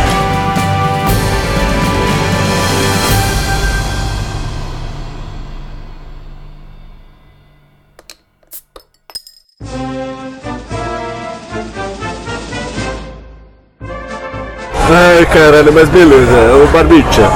Caralho, 15.34 15.72
mas 15.72 15.88
beleza. 15.88 16.32
Ô, 16.62 16.66
Barbicha, 16.72 17.28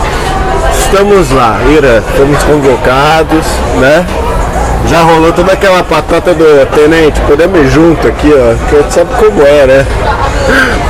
estamos 0.72 1.32
lá, 1.32 1.58
Ira, 1.68 2.02
estamos 2.08 2.40
convocados, 2.44 3.44
né? 3.80 4.06
Já 4.86 5.02
rolou 5.02 5.32
toda 5.32 5.52
aquela 5.52 5.82
patata 5.82 6.32
do 6.32 6.66
tenente, 6.66 7.20
podemos 7.22 7.58
ir 7.58 7.68
junto 7.68 8.06
aqui, 8.06 8.32
ó, 8.32 8.54
que 8.68 8.92
sabe 8.92 9.10
como 9.16 9.42
é, 9.42 9.66
né? 9.66 9.86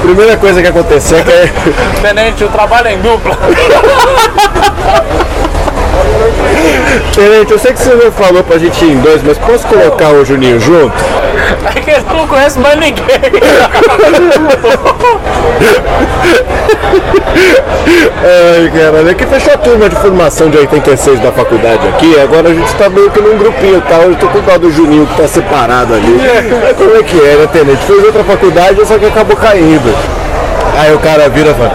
Primeira 0.03 0.37
coisa 0.37 0.61
que 0.61 0.68
aconteceu 0.68 1.18
é 1.18 1.23
que 1.23 2.01
Tenente, 2.03 2.44
o 2.44 2.49
trabalho 2.49 2.88
é 2.88 2.92
em 2.92 3.01
dupla. 3.01 3.37
Tenente, 7.14 7.53
eu 7.53 7.59
sei 7.59 7.72
que 7.72 7.81
você 7.81 7.94
não 7.94 8.12
falou 8.12 8.42
pra 8.44 8.59
gente 8.59 8.85
ir 8.85 8.92
em 8.92 9.01
dois, 9.01 9.22
mas 9.22 9.38
posso 9.38 9.66
colocar 9.66 10.11
o 10.11 10.24
Juninho 10.24 10.61
junto? 10.61 10.94
É 11.74 11.81
que 11.81 11.90
ele 11.90 12.05
não 12.14 12.27
conhece 12.27 12.59
mais 12.59 12.79
ninguém. 12.79 13.05
Ai, 18.22 18.70
caralho, 18.74 19.11
é 19.11 19.14
que 19.14 19.27
fechou 19.27 19.55
a 19.55 19.57
turma 19.59 19.88
de 19.88 19.96
formação 19.96 20.51
de 20.51 20.59
86 20.59 21.20
da 21.20 21.33
faculdade 21.33 21.87
aqui, 21.88 22.18
agora 22.20 22.48
a 22.48 22.55
gente 22.55 22.72
tá 22.74 22.88
meio 22.88 23.11
que 23.11 23.20
num 23.20 23.37
grupinho, 23.38 23.81
tá? 23.83 23.96
Eu 23.96 24.14
tô 24.16 24.29
com 24.29 24.38
o 24.38 24.42
dó 24.42 24.59
do 24.59 24.70
Juninho 24.70 25.07
que 25.07 25.16
tá 25.20 25.27
separado 25.29 25.94
ali. 25.94 26.20
É, 26.20 26.74
como 26.74 26.96
é 26.96 27.03
que 27.03 27.18
é, 27.18 27.37
né, 27.37 27.48
Tenente? 27.53 27.85
Fez 27.85 28.05
outra 28.05 28.22
faculdade, 28.24 28.87
só 28.87 28.98
que 28.98 29.07
acabou 29.07 29.37
caindo. 29.37 29.94
Aí 30.79 30.94
o 30.94 30.98
cara 30.98 31.29
vira 31.29 31.51
e 31.51 31.55
fala, 31.55 31.72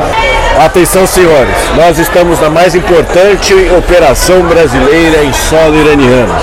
atenção 0.60 1.06
senhores, 1.08 1.56
nós 1.76 1.98
estamos 1.98 2.39
na 2.39 2.50
mais 2.50 2.76
importante 2.76 3.54
operação 3.78 4.42
brasileira 4.42 5.24
em 5.24 5.34
solo 5.34 5.76
iraniano. 5.76 6.34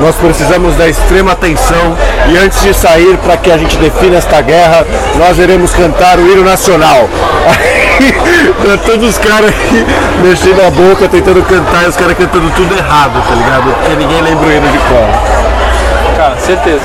Nós 0.00 0.14
precisamos 0.14 0.76
da 0.76 0.88
extrema 0.88 1.32
atenção 1.32 1.96
e 2.28 2.38
antes 2.38 2.62
de 2.62 2.72
sair 2.72 3.16
para 3.18 3.36
que 3.36 3.50
a 3.50 3.58
gente 3.58 3.76
defina 3.78 4.16
esta 4.16 4.40
guerra, 4.40 4.86
nós 5.16 5.38
iremos 5.38 5.72
cantar 5.72 6.18
o 6.18 6.26
hino 6.30 6.44
nacional. 6.44 7.08
Aí, 7.48 8.78
todos 8.86 9.08
os 9.08 9.18
caras 9.18 9.50
aqui 9.50 9.84
mexendo 10.22 10.64
a 10.64 10.70
boca, 10.70 11.08
tentando 11.08 11.42
cantar 11.42 11.84
e 11.84 11.88
os 11.88 11.96
caras 11.96 12.16
cantando 12.16 12.48
tudo 12.54 12.76
errado, 12.76 13.20
tá 13.28 13.34
ligado? 13.34 13.74
Porque 13.74 13.96
ninguém 13.96 14.22
lembra 14.22 14.46
o 14.46 14.52
hino 14.52 14.68
de 14.68 14.78
cor. 14.78 16.16
Cara, 16.16 16.36
certeza. 16.36 16.80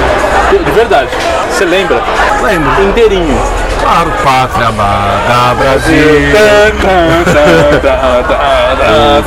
De 0.50 0.58
de 0.58 0.72
verdade. 0.72 1.10
Você 1.52 1.66
lembra? 1.66 2.02
Lembro. 2.42 2.84
Inteirinho. 2.84 3.63
Claro, 3.84 4.12
pátria 4.24 4.68
amada, 4.68 5.56
Brasil. 5.56 6.32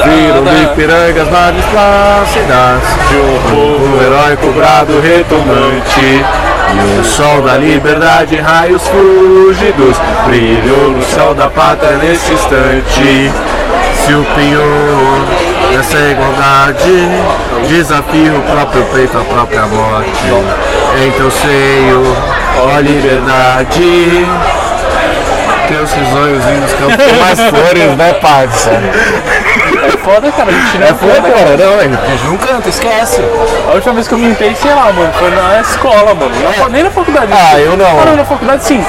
Viram 0.03 0.45
de 0.45 0.75
pirangas 0.75 1.31
nas 1.31 1.65
plácidas 1.67 2.83
De 3.11 3.17
um 3.17 3.39
povo 3.51 4.03
heróico 4.03 4.51
brado 4.53 4.99
retomante. 5.01 6.25
E 6.73 7.01
o 7.01 7.05
sol 7.05 7.43
da 7.43 7.59
liberdade 7.59 8.37
raios 8.37 8.83
fúlgidos 8.89 9.97
Brilhou 10.27 10.91
no 10.91 11.03
céu 11.03 11.35
da 11.35 11.49
pátria 11.49 11.99
nesse 11.99 12.33
instante. 12.33 13.31
Se 14.05 14.15
o 14.15 14.25
penhor 14.35 15.21
dessa 15.71 15.99
igualdade 15.99 17.11
Desafia 17.69 18.33
o 18.33 18.43
próprio 18.43 18.85
peito, 18.87 19.19
a 19.19 19.25
própria 19.25 19.67
morte. 19.67 20.25
Em 21.05 21.11
teu 21.13 21.31
seio, 21.31 22.17
ó 22.59 22.79
liberdade 22.81 24.27
Teus 25.69 25.93
risonhozinhos 25.93 26.73
campos 26.75 27.19
mais 27.19 27.41
flores, 27.41 27.97
né, 27.97 28.13
parça? 28.15 28.71
É 30.07 30.15
foda, 30.15 30.31
cara. 30.31 30.49
A 30.49 30.53
gente 30.53 30.79
não 30.79 30.87
É 30.87 30.91
é 30.91 30.95
foda, 30.95 31.15
foda, 31.15 31.31
cara. 31.33 31.57
Não, 31.57 31.81
ele 31.81 31.99
não 32.25 32.37
canta, 32.37 32.69
esquece. 32.69 33.21
A 33.69 33.75
última 33.75 33.95
vez 33.95 34.07
que 34.07 34.15
eu 34.15 34.19
pintei, 34.19 34.55
sei 34.55 34.71
lá, 34.73 34.93
mano, 34.93 35.13
foi 35.19 35.31
na 35.33 35.61
escola, 35.61 36.15
mano. 36.15 36.31
Na 36.45 36.53
fa- 36.53 36.69
nem 36.69 36.83
na 36.85 36.91
faculdade. 36.91 37.27
Ah, 37.33 37.59
eu 37.59 37.77
não. 37.77 37.87
Ah, 38.01 38.05
não, 38.07 38.17
na 38.17 38.25
faculdade 38.25 38.65
sim. 38.65 38.85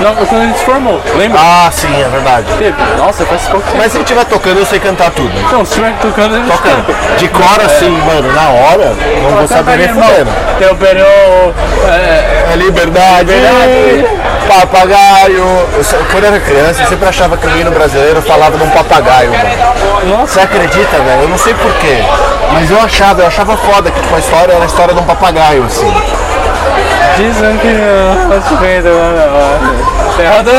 Não, 0.00 0.14
quando 0.14 0.40
a 0.42 0.46
gente 0.46 0.58
se 0.58 0.64
formou, 0.64 1.00
lembra? 1.16 1.38
Ah, 1.40 1.68
sim, 1.70 1.92
é 2.00 2.08
verdade. 2.08 2.46
Teve. 2.58 2.74
Nossa, 2.96 3.24
faz 3.26 3.42
pouco 3.42 3.62
tempo. 3.66 3.76
Mas 3.78 3.92
se 3.92 3.98
ele 3.98 4.04
estiver 4.04 4.24
tocando, 4.24 4.58
eu 4.58 4.66
sei 4.66 4.80
cantar 4.80 5.10
tudo. 5.10 5.30
Então, 5.46 5.64
se 5.64 5.72
estiver 5.72 5.92
tocando, 6.00 6.34
a 6.34 6.38
gente 6.38 6.50
Tocando. 6.50 6.86
canta. 6.86 7.16
De 7.18 7.28
cor 7.28 7.60
assim, 7.64 7.90
mano, 8.06 8.32
na 8.32 8.48
hora, 8.48 8.92
não 9.22 9.30
vou 9.38 9.46
saber 9.48 9.76
nem 9.76 9.86
irmão. 9.88 10.02
fudendo. 10.08 10.30
Tem 10.58 10.68
o 10.70 10.76
Perô. 10.76 11.52
É, 11.88 12.52
É 12.52 12.56
liberdade, 12.56 13.30
Liberdade. 13.32 14.06
papagaio. 14.48 15.36
Eu, 15.36 15.84
quando 16.10 16.24
eu 16.24 16.30
era 16.32 16.40
criança, 16.40 16.82
eu 16.82 16.86
sempre 16.86 17.08
achava 17.08 17.36
que 17.36 17.46
o 17.46 17.56
hino 17.58 17.70
brasileiro 17.70 18.22
falava 18.22 18.56
de 18.56 18.62
um 18.64 18.70
papagaio, 18.70 19.30
mano. 19.30 20.16
nossa, 20.16 20.34
Você 20.34 20.40
acredita, 20.54 20.98
velho? 20.98 21.22
Eu 21.22 21.28
não 21.28 21.38
sei 21.38 21.52
porquê. 21.54 21.98
Mas 22.52 22.70
eu 22.70 22.80
achava, 22.80 23.22
eu 23.22 23.26
achava 23.26 23.56
foda 23.56 23.90
que 23.90 24.00
tipo, 24.00 24.14
a 24.14 24.18
história 24.18 24.52
era 24.52 24.62
a 24.62 24.66
história 24.66 24.94
de 24.94 25.00
um 25.00 25.04
papagaio, 25.04 25.64
assim. 25.64 25.92
dizem 27.16 27.58
que 27.58 27.68
não. 27.68 28.28
Mas 28.28 28.44
vendo, 28.60 28.88
mano. 28.88 29.94
Terra 30.16 30.42
do 30.42 30.50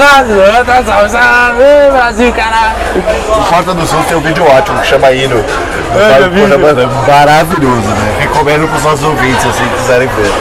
salve, 0.85 1.09
salve, 1.09 1.91
Brasil, 1.91 2.33
caralho. 2.33 2.75
Em 2.93 3.43
Porta 3.43 3.73
dos 3.73 3.89
Fundos 3.89 4.07
tem 4.07 4.17
um 4.17 4.21
vídeo 4.21 4.45
ótimo 4.45 4.79
que 4.81 4.87
chama 4.87 5.11
Hino. 5.13 5.37
É, 5.37 6.23
é 6.23 7.07
maravilhoso, 7.07 7.87
né? 7.87 8.15
Recomendo 8.19 8.67
pros 8.67 8.83
nossos 8.83 9.05
ouvintes, 9.05 9.45
assim, 9.45 9.63
que 9.63 9.75
quiserem 9.75 10.09
ver. 10.09 10.31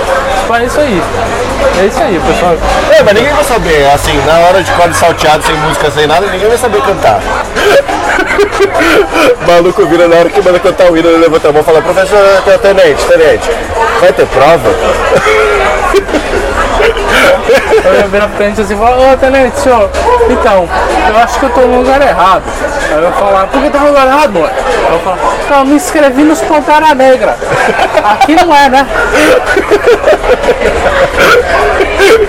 Mas 0.49 0.63
é 0.63 0.67
isso 0.67 0.81
aí. 0.81 1.03
É 1.81 1.85
isso 1.87 2.03
aí, 2.03 2.21
pessoal. 2.27 2.57
É, 2.99 3.03
mas 3.03 3.15
ninguém 3.15 3.33
vai 3.33 3.45
saber, 3.45 3.87
assim, 3.93 4.17
na 4.27 4.39
hora 4.41 4.63
de 4.63 4.71
corte 4.73 4.97
salteado, 4.97 5.43
sem 5.45 5.55
música, 5.57 5.91
sem 5.91 6.07
nada, 6.07 6.27
ninguém 6.27 6.49
vai 6.49 6.59
saber 6.59 6.81
cantar. 6.83 7.21
Maluco 9.47 9.87
vira 9.87 10.09
na 10.09 10.17
hora 10.17 10.29
que 10.31 10.41
manda 10.43 10.59
cantar 10.59 10.91
o 10.91 10.97
hino, 10.97 11.09
ele 11.09 11.19
levanta 11.19 11.49
a 11.49 11.53
mão 11.53 11.63
e 11.63 11.65
fala, 11.65 11.81
professor, 11.83 12.19
te- 12.45 12.59
tenente, 12.59 13.05
tenente, 13.05 13.51
vai 14.01 14.13
ter 14.13 14.27
prova? 14.27 14.71
Eu 17.85 18.09
virar 18.09 18.29
pra 18.29 18.37
frente 18.37 18.61
assim 18.61 18.75
e 18.75 18.77
falar, 18.77 19.13
ô 19.13 19.17
tenente, 19.17 19.61
senhor, 19.61 19.91
então, 20.31 20.69
eu 21.09 21.17
acho 21.19 21.39
que 21.39 21.45
eu 21.45 21.51
tô 21.51 21.61
no 21.61 21.79
lugar 21.79 22.01
errado. 22.01 22.43
Aí 22.91 23.03
eu 23.03 23.13
falar, 23.13 23.47
por 23.47 23.63
que 23.63 23.71
tá 23.71 23.79
no 23.81 23.89
lugar 23.89 24.07
errado, 24.07 24.33
mano? 24.33 24.47
Aí 24.47 24.93
eu 24.93 25.01
falo, 25.01 25.19
então, 25.45 25.59
eu 25.59 25.65
me 25.65 25.75
inscrevi 25.75 26.23
nos 26.23 26.41
Pantera 26.41 26.95
Negra. 26.95 27.37
Aqui 28.05 28.35
não 28.35 28.55
é, 28.55 28.69
né? 28.69 28.87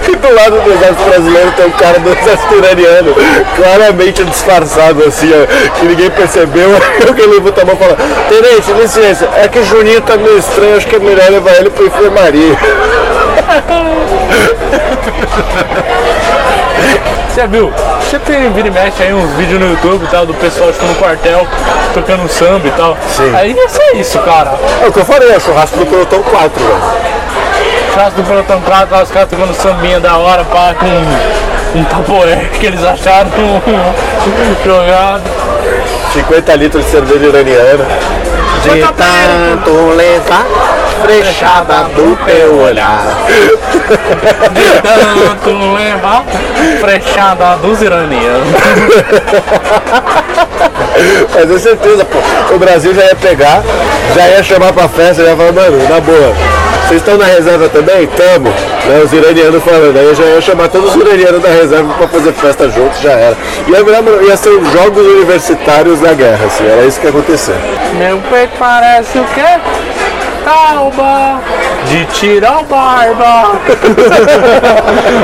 E 0.07 0.15
do 0.15 0.33
lado 0.33 0.61
do 0.61 0.71
exército 0.71 1.09
brasileiro 1.09 1.51
tem 1.51 1.65
um 1.65 1.71
cara 1.71 1.99
do 1.99 2.09
exército 2.09 2.55
iraniano, 2.55 3.15
claramente 3.55 4.23
disfarçado 4.23 5.03
assim, 5.03 5.31
ó, 5.33 5.79
que 5.79 5.85
ninguém 5.85 6.09
percebeu. 6.11 6.69
Aí 7.01 7.07
alguém 7.07 7.27
levanta 7.27 7.61
a 7.61 7.65
mão 7.65 7.75
e 7.75 7.77
fala, 7.77 7.97
Tenente, 8.29 8.71
licença, 8.73 9.29
é 9.35 9.47
que 9.47 9.63
Juninho 9.63 10.01
tá 10.01 10.17
meio 10.17 10.37
estranho, 10.37 10.77
acho 10.77 10.87
que 10.87 10.95
é 10.95 10.99
melhor 10.99 11.29
levar 11.29 11.55
ele 11.55 11.69
pra 11.69 11.85
enfermaria. 11.85 12.55
Você 17.36 17.47
viu? 17.47 17.69
Você 17.99 18.17
tem 18.19 18.49
vira 18.53 18.69
e 18.69 18.71
mexe 18.71 19.03
aí 19.03 19.13
uns 19.13 19.29
vídeos 19.31 19.60
no 19.60 19.71
YouTube 19.71 20.05
e 20.05 20.08
tal, 20.08 20.25
do 20.25 20.34
pessoal 20.36 20.71
tipo, 20.71 20.86
no 20.86 20.95
quartel 20.95 21.45
tocando 21.93 22.29
samba 22.29 22.65
e 22.65 22.71
tal. 22.71 22.97
Sim. 23.10 23.36
Aí 23.36 23.51
ia 23.51 23.67
ser 23.67 23.97
isso, 23.97 24.17
cara. 24.19 24.53
É 24.81 24.88
o 24.88 24.91
que 24.91 24.99
eu 24.99 25.05
falei, 25.05 25.29
é 25.29 25.36
o 25.36 25.41
churrasco 25.41 25.77
do 25.77 25.86
pelotão 25.86 26.23
4, 26.23 26.63
velho. 26.63 26.79
Churrasco 27.91 28.21
do 28.21 28.27
pelotão 28.27 28.62
4, 28.62 28.95
lá 28.95 29.03
os 29.03 29.12
caras 29.12 29.29
tocando 29.29 29.53
sambinha 29.53 29.99
da 29.99 30.15
hora, 30.15 30.45
pá, 30.45 30.73
com 30.79 31.77
um 31.77 31.84
tapoé 31.84 32.49
que 32.58 32.67
eles 32.67 32.81
acharam 32.86 33.29
jogado. 34.63 35.23
50 36.13 36.55
litros 36.55 36.86
de 36.86 36.91
cerveja 36.91 37.25
iraniana. 37.25 37.86
De 38.73 38.82
tanto 38.82 39.95
levar 39.95 40.45
frechada 41.04 41.84
do 41.95 42.15
teu 42.25 42.62
olhar. 42.62 42.99
Tanto 44.84 45.49
levar 45.73 46.23
frechada 46.82 47.58
dos 47.58 47.82
iranianos. 47.82 48.47
Mas 51.34 51.51
é 51.51 51.60
certeza, 51.60 52.05
pô. 52.05 52.19
O 52.53 52.60
Brasil 52.60 52.93
já 52.93 53.03
ia 53.03 53.15
pegar, 53.15 53.63
já 54.15 54.27
ia 54.29 54.43
chamar 54.43 54.73
pra 54.73 54.88
festa, 54.88 55.23
já 55.23 55.31
ia 55.31 55.36
falar, 55.38 55.51
mano, 55.51 55.77
na 55.89 55.99
boa. 55.99 56.34
Vocês 56.88 57.01
estão 57.01 57.17
na 57.17 57.25
reserva 57.25 57.67
também? 57.69 58.05
Tamo. 58.08 58.49
Né, 58.86 59.01
os 59.03 59.12
iranianos 59.12 59.63
falando. 59.63 59.97
Aí 59.97 60.13
já 60.13 60.23
ia 60.23 60.41
chamar 60.41 60.67
todos 60.69 60.95
os 60.95 61.01
iranianos 61.01 61.41
da 61.41 61.49
reserva 61.49 61.91
pra 61.95 62.08
fazer 62.08 62.31
festa 62.34 62.69
juntos, 62.69 63.01
já 63.01 63.12
era. 63.12 63.36
E 63.67 63.71
lembro, 63.71 64.23
ia 64.23 64.38
ser 64.38 64.49
os 64.49 64.71
jogos 64.71 65.03
universitários 65.03 65.99
da 65.99 66.13
guerra, 66.13 66.45
assim, 66.45 66.65
era 66.65 66.86
isso 66.86 66.99
que 66.99 67.08
ia 67.08 67.10
acontecer. 67.10 67.55
Meu 67.97 68.19
peito 68.29 68.53
parece 68.60 69.17
o 69.17 69.25
quê? 69.34 69.60
Calma 70.45 71.41
de 71.88 72.05
tirar 72.05 72.60
o 72.60 72.63
barba. 72.65 73.60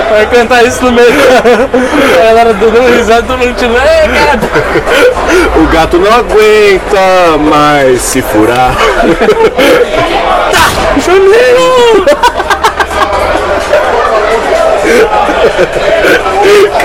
Vai 0.10 0.25
cantar 0.25 0.65
isso 0.65 0.84
no 0.84 0.91
meio. 0.91 1.13
A 2.19 2.23
galera 2.23 2.53
dando 2.55 2.97
risada, 2.97 3.21
todo 3.21 3.38
mundo 3.38 3.55
tirando. 3.55 3.77
Ei, 3.77 4.10
cara. 4.10 4.39
O 5.62 5.67
gato 5.71 5.99
não 5.99 6.12
aguenta 6.12 7.38
mais 7.38 8.01
se 8.01 8.21
furar. 8.23 8.75
Juninho! 10.97 12.05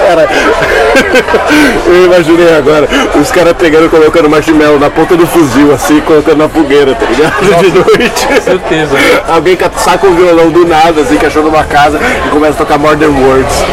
Cara, 0.07 0.29
eu 1.89 2.05
imaginei 2.05 2.57
agora 2.57 2.89
os 3.21 3.31
caras 3.31 3.55
pegando 3.55 3.87
e 3.87 3.89
colocando 3.89 4.29
marshmallow 4.31 4.79
na 4.79 4.91
ponta 4.91 5.17
do 5.17 5.27
fuzil, 5.27 5.73
assim, 5.73 6.01
colocando 6.01 6.39
na 6.39 6.49
fogueira, 6.49 6.95
tá 6.95 7.07
ligado? 7.07 7.43
De 7.63 7.71
noite. 7.73 8.43
Certeza. 8.43 8.97
Alguém 9.29 9.57
ca- 9.57 9.71
saca 9.77 10.07
o 10.07 10.15
violão 10.15 10.51
do 10.51 10.67
nada, 10.67 11.01
assim, 11.01 11.17
que 11.17 11.27
achou 11.27 11.43
numa 11.43 11.65
casa 11.65 11.99
e 12.27 12.29
começa 12.31 12.55
a 12.55 12.67
tocar 12.67 12.79
Modern 12.79 13.15
Words. 13.23 13.65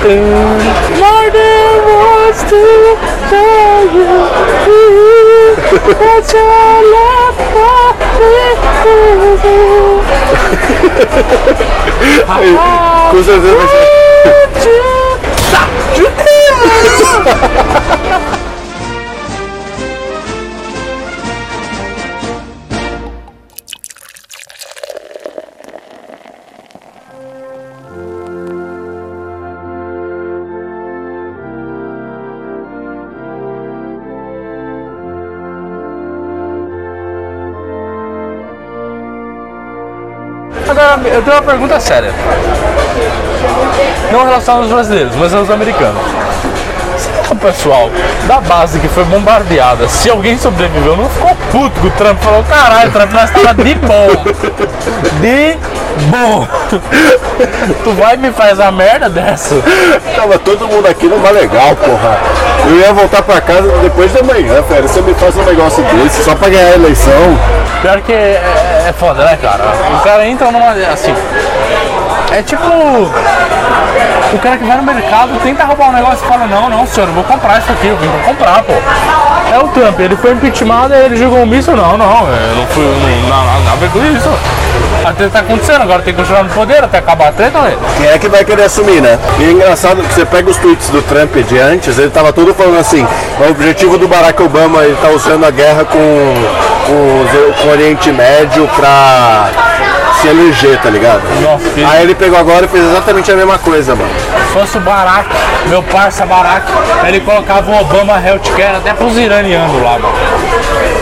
More 0.00 1.30
than 1.30 1.84
wants 1.84 2.42
to 2.44 2.96
tell 3.28 3.84
you 3.92 5.29
that 5.56 6.32
your 6.32 6.82
love 6.94 7.36
for 7.52 7.90
me 8.20 8.50
Com 13.10 13.24
certeza 13.24 13.54
vai 13.56 13.68
ser. 13.68 14.00
Agora, 14.70 14.89
eu 41.20 41.24
tenho 41.24 41.36
uma 41.36 41.42
pergunta 41.42 41.78
séria. 41.78 42.12
Não 44.10 44.24
relacionada 44.24 44.64
aos 44.64 44.72
brasileiros, 44.72 45.14
mas 45.16 45.34
aos 45.34 45.50
americanos. 45.50 46.02
Será 46.96 47.30
o 47.30 47.36
pessoal 47.36 47.90
da 48.26 48.40
base 48.40 48.78
que 48.78 48.88
foi 48.88 49.04
bombardeada, 49.04 49.88
se 49.88 50.10
alguém 50.10 50.38
sobreviveu, 50.38 50.96
não 50.96 51.08
ficou 51.08 51.34
puto 51.52 51.80
com 51.80 51.86
o 51.86 51.90
Trump? 51.92 52.20
Falou, 52.20 52.42
caralho, 52.44 52.90
Trump, 52.90 53.12
nós 53.12 53.30
tava 53.30 53.54
de 53.54 53.74
boa. 53.74 54.24
De 55.20 55.58
boa. 56.10 56.48
tu 57.84 57.92
vai 57.92 58.14
e 58.14 58.18
me 58.18 58.32
faz 58.32 58.60
a 58.60 58.70
merda 58.70 59.08
dessa? 59.08 59.56
Tava 60.14 60.38
todo 60.38 60.66
mundo 60.68 60.86
aqui 60.86 61.06
numa 61.06 61.30
legal, 61.30 61.74
porra. 61.76 62.18
Eu 62.66 62.78
ia 62.78 62.92
voltar 62.92 63.22
pra 63.22 63.40
casa 63.40 63.68
depois 63.82 64.12
de 64.12 64.18
amanhã, 64.18 64.62
velho. 64.62 64.88
Você 64.88 65.00
me 65.00 65.14
faz 65.14 65.36
um 65.36 65.44
negócio 65.44 65.82
desse 65.84 66.22
só 66.22 66.34
pra 66.34 66.48
ganhar 66.48 66.68
a 66.68 66.74
eleição. 66.74 67.38
Pior 67.82 68.00
que 68.02 68.12
é, 68.12 68.84
é 68.88 68.92
foda, 68.92 69.24
né, 69.24 69.38
cara? 69.40 69.64
O 69.96 70.00
cara 70.00 70.26
entra 70.26 70.50
numa. 70.50 70.70
Assim. 70.70 71.14
É 72.32 72.42
tipo. 72.42 72.64
O 74.32 74.38
cara 74.38 74.56
que 74.56 74.64
vai 74.64 74.76
no 74.76 74.82
mercado 74.84 75.32
tenta 75.42 75.64
roubar 75.64 75.88
um 75.88 75.92
negócio 75.92 76.24
e 76.24 76.28
fala: 76.28 76.46
Não, 76.46 76.70
não, 76.70 76.86
senhor, 76.86 77.08
eu 77.08 77.14
vou 77.14 77.24
comprar 77.24 77.58
isso 77.58 77.72
aqui, 77.72 77.88
eu 77.88 77.96
vim 77.96 78.08
pra 78.08 78.20
comprar, 78.20 78.62
pô. 78.62 78.74
É 79.52 79.58
o 79.58 79.68
Trump, 79.68 79.98
ele 79.98 80.16
foi 80.16 80.32
impeachment, 80.32 80.90
aí 80.92 81.06
ele 81.06 81.16
jogou 81.16 81.40
um 81.40 81.46
míssil. 81.46 81.74
Não, 81.74 81.98
não, 81.98 82.28
eu 82.28 82.56
não 82.56 82.66
fui. 82.68 82.84
Não, 83.28 83.44
nada 83.44 83.72
a 83.72 83.76
ver 83.76 83.90
com 83.90 83.98
isso. 83.98 84.28
A 85.04 85.12
treta 85.12 85.30
tá 85.32 85.40
acontecendo, 85.40 85.82
agora 85.82 86.02
tem 86.02 86.12
que 86.12 86.20
continuar 86.20 86.44
no 86.44 86.50
poder 86.50 86.84
até 86.84 86.98
acabar 86.98 87.28
a 87.28 87.32
treta, 87.32 87.58
velho. 87.60 87.78
Quem 87.96 88.06
é 88.06 88.18
que 88.18 88.28
vai 88.28 88.44
querer 88.44 88.64
assumir, 88.64 89.00
né? 89.00 89.18
E 89.38 89.44
é 89.44 89.50
engraçado 89.52 90.02
que 90.02 90.12
você 90.12 90.24
pega 90.26 90.50
os 90.50 90.56
tweets 90.58 90.90
do 90.90 91.02
Trump 91.02 91.34
de 91.36 91.58
antes, 91.58 91.98
ele 91.98 92.10
tava 92.10 92.32
tudo 92.32 92.54
falando 92.54 92.78
assim, 92.78 93.06
o 93.38 93.50
objetivo 93.50 93.96
do 93.96 94.06
Barack 94.06 94.42
Obama, 94.42 94.84
ele 94.84 94.96
tá 95.00 95.08
usando 95.08 95.44
a 95.44 95.50
guerra 95.50 95.84
com, 95.84 95.98
com, 96.86 97.62
com 97.62 97.68
o 97.68 97.70
Oriente 97.70 98.12
Médio 98.12 98.68
pra 98.76 99.48
se 100.20 100.28
eleger, 100.28 100.78
tá 100.82 100.90
ligado? 100.90 101.22
Nossa, 101.40 101.64
Aí 101.90 102.02
ele 102.02 102.14
pegou 102.14 102.38
agora 102.38 102.66
e 102.66 102.68
fez 102.68 102.84
exatamente 102.84 103.32
a 103.32 103.36
mesma 103.36 103.58
coisa, 103.58 103.94
mano. 103.94 104.10
Se 104.46 104.52
fosse 104.52 104.76
o 104.76 104.80
Barack, 104.80 105.28
meu 105.66 105.82
parça 105.82 106.26
Barack, 106.26 106.66
ele 107.06 107.20
colocava 107.20 107.70
o 107.70 107.80
Obama 107.80 108.20
Healthcare 108.22 108.76
até 108.76 108.92
pros 108.92 109.16
iranianos 109.16 109.82
lá, 109.82 109.98
mano. 109.98 110.14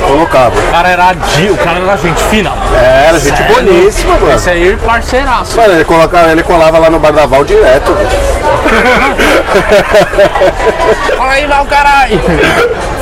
Colocava. 0.07 0.59
O 0.59 0.71
cara 0.71 0.89
era 0.89 1.13
o 1.53 1.57
cara 1.57 1.79
era 1.81 1.97
gente 1.97 2.23
fina. 2.25 2.51
mano. 2.51 2.68
É, 2.75 3.07
Era 3.09 3.19
gente 3.19 3.37
Sério? 3.37 3.55
boníssima, 3.55 4.15
mano. 4.15 4.35
Esse 4.35 4.51
aí, 4.51 4.77
parceiraço. 4.85 5.57
Mano, 5.57 5.75
ele, 5.75 5.85
colocava, 5.85 6.31
ele 6.31 6.43
colava 6.43 6.79
lá 6.79 6.91
no 6.91 6.99
Bardaval 6.99 7.45
direto, 7.45 7.93
velho. 7.95 8.09
Fala 11.17 11.33
aí, 11.33 11.47
Val 11.47 11.65
caralho! 11.67 12.21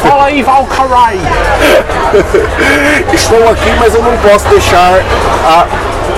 Fala 0.02 0.24
aí, 0.26 0.42
Val 0.42 0.64
caralho! 0.66 1.20
Estou 3.12 3.48
aqui, 3.50 3.70
mas 3.78 3.94
eu 3.94 4.02
não 4.02 4.16
posso 4.18 4.46
deixar 4.48 4.94
a 5.44 5.66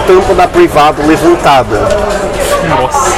tampa 0.07 0.35
da 0.35 0.47
privada 0.49 1.03
levantada. 1.05 1.89
Nossa, 2.69 3.13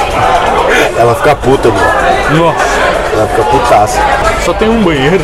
Ela 0.97 1.15
fica 1.15 1.35
puta, 1.35 1.69
mano. 1.69 2.45
nossa, 2.45 2.65
Ela 3.13 3.27
fica 3.27 3.43
putaça. 3.43 3.99
só 4.45 4.53
tem 4.53 4.69
um 4.69 4.81
banheiro. 4.83 5.23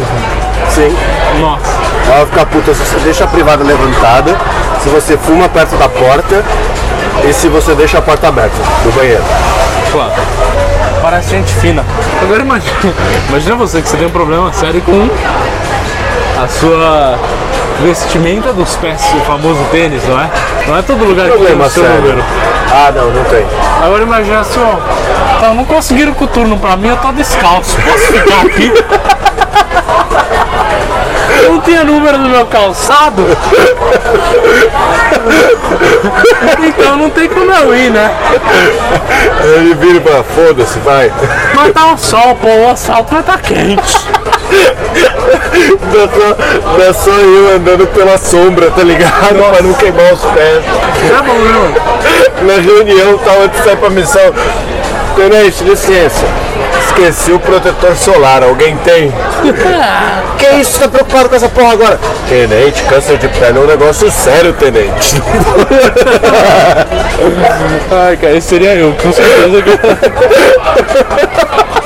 Sim. 0.70 0.96
Nossa, 1.40 1.77
Ela 2.10 2.26
fica 2.26 2.46
puta 2.46 2.74
se 2.74 2.84
você 2.86 3.00
deixa 3.00 3.24
a 3.26 3.28
privada 3.28 3.64
levantada, 3.64 4.36
se 4.82 4.90
você 4.90 5.18
fuma 5.18 5.48
perto 5.50 5.76
da 5.76 5.90
porta 5.90 6.44
e 7.28 7.34
se 7.34 7.48
você 7.50 7.76
deixa 7.76 7.98
a 7.98 8.02
porta 8.02 8.28
aberta 8.30 8.56
do 8.84 8.92
banheiro. 8.96 9.24
claro. 9.92 10.12
Parece 11.02 11.30
gente 11.32 11.54
fina. 11.56 11.86
Agora 12.22 12.42
imagina, 12.42 12.74
imagina 13.30 13.56
você 13.56 13.82
que 13.82 13.88
você 13.90 13.98
tem 13.98 14.08
um 14.08 14.12
problema 14.12 14.52
sério 14.54 14.82
com 14.82 15.10
a 16.44 16.48
sua 16.48 17.18
vestimenta 17.82 18.52
dos 18.52 18.76
pés, 18.78 19.02
o 19.16 19.20
famoso 19.26 19.60
tênis, 19.72 20.04
não 20.08 20.20
é? 20.20 20.30
Não 20.68 20.78
é 20.78 20.82
todo 20.82 21.04
lugar 21.06 21.26
que 21.26 21.32
tem 21.32 21.38
Problema 21.40 21.66
o 21.66 21.70
seu 21.70 21.84
sério. 21.84 22.02
número. 22.02 22.24
Ah, 22.72 22.92
não, 22.94 23.12
não 23.12 23.24
tem. 23.26 23.46
Agora 23.84 24.04
imagina 24.04 24.40
assim, 24.42 24.60
ó. 24.60 25.40
Tá, 25.40 25.54
não 25.54 25.64
conseguiram 25.66 26.14
com 26.14 26.26
o 26.26 26.28
turno 26.28 26.58
pra 26.58 26.76
mim, 26.76 26.88
eu 26.90 26.98
tô 26.98 27.12
descalço. 27.12 27.78
Posso 27.82 28.08
ficar 28.12 28.42
aqui? 28.42 28.72
não 31.44 31.62
tinha 31.62 31.84
número 31.84 32.18
no 32.18 32.30
meu 32.30 32.46
calçado. 32.46 33.24
Então 36.64 36.98
não 36.98 37.10
tem 37.10 37.28
como 37.28 37.52
eu 37.52 37.76
ir, 37.76 37.92
né? 37.92 38.12
Ele 39.56 39.74
vira 39.76 40.02
fala, 40.02 40.24
foda-se, 40.24 40.80
vai. 40.80 41.12
Mas 41.54 41.74
tá 41.74 41.94
o 41.94 41.98
sol, 41.98 42.36
pô, 42.36 42.48
o 42.48 42.72
asfalto 42.72 43.14
vai 43.14 43.24
tá 43.24 43.38
quente. 43.38 44.08
Não 45.82 46.04
é 46.04 46.08
só, 46.08 46.72
não 46.78 46.86
é 46.86 46.94
só 46.94 47.12
eu 47.12 47.56
andando 47.56 47.88
pela 47.88 48.18
sombra, 48.18 48.72
tá 48.72 48.84
ligado? 48.84 49.36
Pra 49.52 49.62
não 49.62 49.74
queimar 49.74 50.14
os 50.14 50.22
pés. 50.22 50.64
Tá 51.10 51.22
bom, 51.22 51.38
não. 51.38 52.48
Na 52.48 52.62
reunião, 52.62 53.20
antes 53.44 53.60
de 53.60 53.66
sair 53.66 53.78
pra 53.78 53.90
missão. 53.90 54.34
Tenente, 55.16 55.64
licença. 55.64 56.26
Esqueci 56.98 57.32
o 57.32 57.40
protetor 57.40 57.96
solar, 57.96 58.42
alguém 58.42 58.76
tem? 58.78 59.14
que 60.40 60.48
isso, 60.56 60.72
você 60.72 60.80
tá 60.80 60.88
preocupado 60.88 61.30
com 61.30 61.36
essa 61.36 61.48
porra 61.48 61.74
agora? 61.74 62.00
Tenente, 62.28 62.82
câncer 62.86 63.20
de 63.20 63.28
pele 63.28 63.60
é 63.60 63.62
um 63.62 63.68
negócio 63.68 64.10
sério, 64.10 64.52
tenente. 64.54 65.22
Ai, 67.92 68.18
cara, 68.18 68.34
esse 68.36 68.48
seria 68.48 68.74
eu, 68.74 68.96
com 69.00 69.14
certeza. 69.14 69.64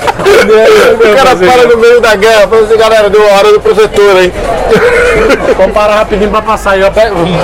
O 0.21 1.15
cara 1.15 1.35
para 1.35 1.67
no 1.67 1.77
meio 1.77 2.01
da 2.01 2.15
guerra, 2.15 2.47
fala 2.47 2.61
assim, 2.63 2.77
galera, 2.77 3.09
deu 3.09 3.21
a 3.27 3.33
hora 3.37 3.51
do 3.53 3.59
protetor, 3.59 4.21
hein? 4.21 4.31
Vamos 5.57 5.73
parar 5.73 5.95
rapidinho 5.95 6.29
pra 6.29 6.41
passar 6.41 6.71
aí, 6.71 6.81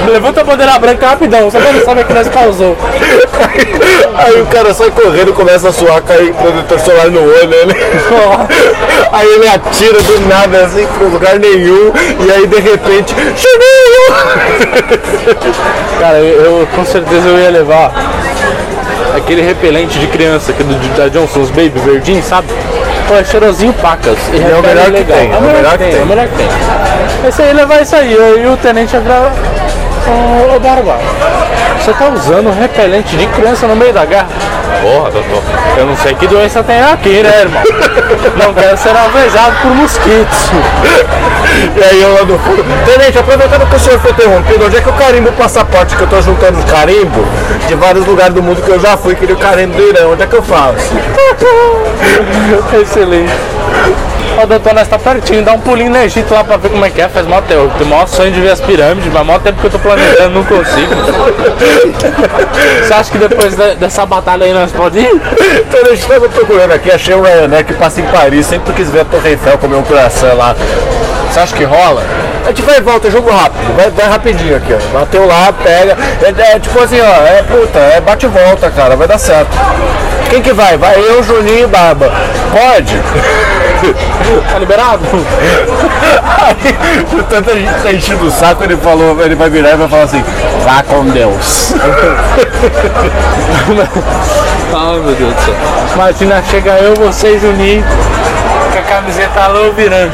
Levanta 0.10 0.42
a 0.42 0.44
bandeira 0.44 0.80
branca 0.80 1.08
rapidão, 1.08 1.52
só 1.52 1.60
pra 1.60 1.72
não 1.72 1.84
saber 1.84 2.06
que 2.06 2.14
nós 2.14 2.28
causou. 2.30 2.76
Aí 4.18 4.42
o 4.42 4.46
cara 4.48 4.74
sai 4.74 4.90
correndo, 4.90 5.32
começa 5.34 5.70
a 5.70 5.72
suar, 5.72 6.02
cai 6.02 6.34
protetor 6.34 6.80
solar 6.80 7.12
no 7.12 7.22
olho, 7.22 7.54
ele... 7.54 7.76
Aí 9.14 9.28
ele 9.28 9.48
atira 9.48 10.02
do 10.02 10.20
nada, 10.28 10.66
assim, 10.66 10.88
pro 10.98 11.08
lugar 11.08 11.38
nenhum, 11.40 11.94
e 12.26 12.32
aí 12.32 12.48
de 12.48 12.60
repente, 12.60 13.14
Juninho! 13.16 14.08
Cara, 16.00 16.18
eu, 16.20 16.42
eu- 16.60 16.68
com 16.76 16.84
certeza 16.86 17.28
eu 17.28 17.38
ia 17.40 17.50
levar 17.52 17.92
aquele 19.16 19.42
repelente 19.42 19.98
de 20.00 20.08
criança 20.08 20.54
que 20.54 20.62
é 20.62 20.66
do, 20.66 20.98
da 20.98 21.08
Johnson's 21.08 21.50
Baby 21.50 21.80
verdinho, 21.80 22.22
sabe? 22.24 22.48
Pô, 23.08 23.16
é 23.16 23.24
cheirosinho 23.24 23.74
pacas. 23.74 24.18
E 24.34 24.38
é 24.38 24.56
o 24.56 24.62
repele 24.62 24.62
melhor 24.62 24.92
que 24.92 25.04
tem, 25.04 25.32
É 25.32 25.38
o 25.38 25.42
melhor 25.42 25.72
que 25.72 25.84
tem, 25.84 26.00
é 26.00 26.04
o 26.04 26.06
melhor 26.06 26.28
que 26.28 26.36
tem. 26.36 26.48
Esse 27.28 27.42
aí 27.42 27.54
levar 27.54 27.82
isso 27.82 27.96
aí, 27.96 28.14
eu 28.14 28.44
e 28.44 28.48
o 28.48 28.58
tenente 28.58 28.94
ia 28.94 29.00
virar. 29.00 29.32
Ô, 30.08 30.56
ô 30.56 30.60
Barba, 30.60 30.98
você 31.80 31.94
tá 31.94 32.10
usando 32.10 32.52
repelente 32.52 33.16
de 33.16 33.26
criança 33.28 33.68
no 33.68 33.76
meio 33.76 33.94
da 33.94 34.06
guerra? 34.06 34.28
Porra, 34.82 35.10
doutor, 35.12 35.42
eu 35.78 35.86
não 35.86 35.96
sei 35.98 36.14
que 36.16 36.28
doença 36.28 36.64
tem 36.64 36.82
aqui, 36.82 37.24
né, 37.24 37.42
irmão? 37.42 37.64
Não 38.38 38.54
quero 38.54 38.78
ser 38.78 38.96
alvejado 38.96 39.56
por 39.62 39.72
mosquitos. 39.72 40.52
E 41.76 41.84
aí 41.84 42.02
eu 42.02 42.14
lá 42.14 42.22
do 42.22 42.38
fundo, 42.40 42.64
Tenente, 42.86 43.18
aproveitando 43.18 43.68
que 43.70 43.76
o 43.76 43.80
senhor 43.80 44.00
foi 44.00 44.12
interrompido, 44.12 44.66
onde 44.66 44.78
é 44.78 44.82
que 44.82 44.88
eu 44.88 44.94
carimbo 44.94 45.30
o 45.30 45.34
passaporte 45.34 45.96
que 45.96 46.02
eu 46.04 46.08
tô 46.08 46.22
juntando 46.22 46.62
carimbo 46.72 47.26
de 47.68 47.76
vários 47.76 48.06
lugares 48.06 48.34
do 48.34 48.44
mundo 48.44 48.62
que 48.62 48.70
eu 48.70 48.80
já 48.80 48.96
fui, 48.96 49.16
queria 49.16 49.36
o 49.36 49.40
carimbo 49.40 49.76
do 49.76 49.90
Irã, 49.90 50.08
onde 50.10 50.24
é 50.24 50.28
que 50.28 50.36
eu 50.36 50.44
faço? 50.44 50.94
Excelente. 52.82 53.34
Ó, 54.40 54.46
doutor, 54.46 54.74
nós 54.76 54.88
tá 54.88 55.00
pertinho, 55.00 55.42
dá 55.44 55.54
um 55.54 55.60
pulinho 55.60 55.90
no 55.90 55.98
Egito 55.98 56.32
lá 56.32 56.44
pra 56.44 56.58
ver 56.58 56.70
como 56.70 56.86
é 56.86 56.90
que 56.92 57.02
é, 57.02 57.10
faz 57.10 57.26
mó 57.26 57.42
tempo. 57.42 57.72
Tem 57.78 57.88
maior 57.88 58.08
sonho 58.08 58.32
de 58.32 58.40
ver 58.40 58.52
as 58.52 58.62
pirâmides, 58.62 59.12
mas 59.12 59.26
mó 59.26 59.40
tempo 59.40 59.60
que 59.60 59.66
eu 59.66 59.72
tô 59.72 59.80
planejando, 59.80 60.30
não 60.30 60.44
consigo. 60.44 60.94
Você 62.84 62.94
acha 62.94 63.12
que 63.12 63.18
depois 63.18 63.56
de- 63.56 63.76
dessa 63.76 64.06
batalha 64.06 64.46
aí 64.46 64.54
nós 64.54 64.72
podemos 64.72 65.10
ir? 65.12 65.20
Tenente, 65.72 65.94
estava 66.02 66.30
procurando 66.30 66.72
aqui, 66.72 66.92
achei 66.92 67.16
o 67.16 67.22
Ryanair 67.24 67.66
que 67.66 67.74
passa 67.74 68.00
em 68.00 68.06
Paris, 68.06 68.46
sempre 68.46 68.74
quis 68.74 68.90
ver 68.92 69.02
a 69.02 69.06
Torre 69.06 69.32
Eiffel 69.32 69.58
comer 69.58 69.76
um 69.78 69.84
coração 69.84 70.36
lá. 70.38 70.56
Você 71.32 71.40
acha 71.40 71.56
que 71.56 71.64
rola? 71.64 72.04
A 72.46 72.50
gente 72.50 72.62
vai 72.62 72.78
e 72.78 72.82
volta, 72.82 73.10
jogo 73.12 73.30
rápido, 73.32 73.76
vai, 73.76 73.90
vai 73.90 74.08
rapidinho 74.08 74.56
aqui, 74.56 74.74
ó. 74.74 75.00
Bateu 75.00 75.26
lá, 75.28 75.52
pega. 75.64 75.98
É, 76.22 76.56
é 76.56 76.60
tipo 76.60 76.80
assim, 76.82 77.00
ó, 77.02 77.26
é 77.26 77.44
puta, 77.44 77.80
é 77.80 78.00
bate 78.00 78.26
e 78.26 78.30
volta, 78.30 78.70
cara, 78.70 78.96
vai 78.96 79.08
dar 79.08 79.18
certo. 79.18 79.50
Quem 80.30 80.42
que 80.42 80.54
vai? 80.54 80.78
Vai 80.78 80.96
eu, 80.98 81.24
Juninho 81.24 81.64
e 81.64 81.68
Barba. 81.68 82.12
Pode? 82.52 82.96
Tá 84.52 84.60
liberado? 84.60 85.04
Aí, 86.24 87.24
tanta 87.30 87.54
gente 87.54 87.84
tá 87.84 87.94
enchendo 87.94 88.26
o 88.26 88.32
saco, 88.32 88.64
ele 88.64 88.78
falou, 88.78 89.22
ele 89.22 89.36
vai 89.36 89.50
virar 89.50 89.72
e 89.72 89.78
vai 89.78 89.88
falar 89.88 90.04
assim, 90.04 90.24
vá 90.64 90.84
com 90.84 91.06
Deus. 91.06 91.74
Ai 94.74 95.00
meu 95.00 95.16
Deus 95.16 95.34
do 95.34 95.42
céu. 95.42 95.56
Imagina, 95.94 96.44
chega 96.44 96.72
eu, 96.80 96.96
você 96.96 97.36
e 97.36 97.40
Juninho, 97.40 97.84
com 98.78 98.80
a 98.80 98.82
camiseta 98.82 99.40
alô 99.42 99.72
virando. 99.72 100.12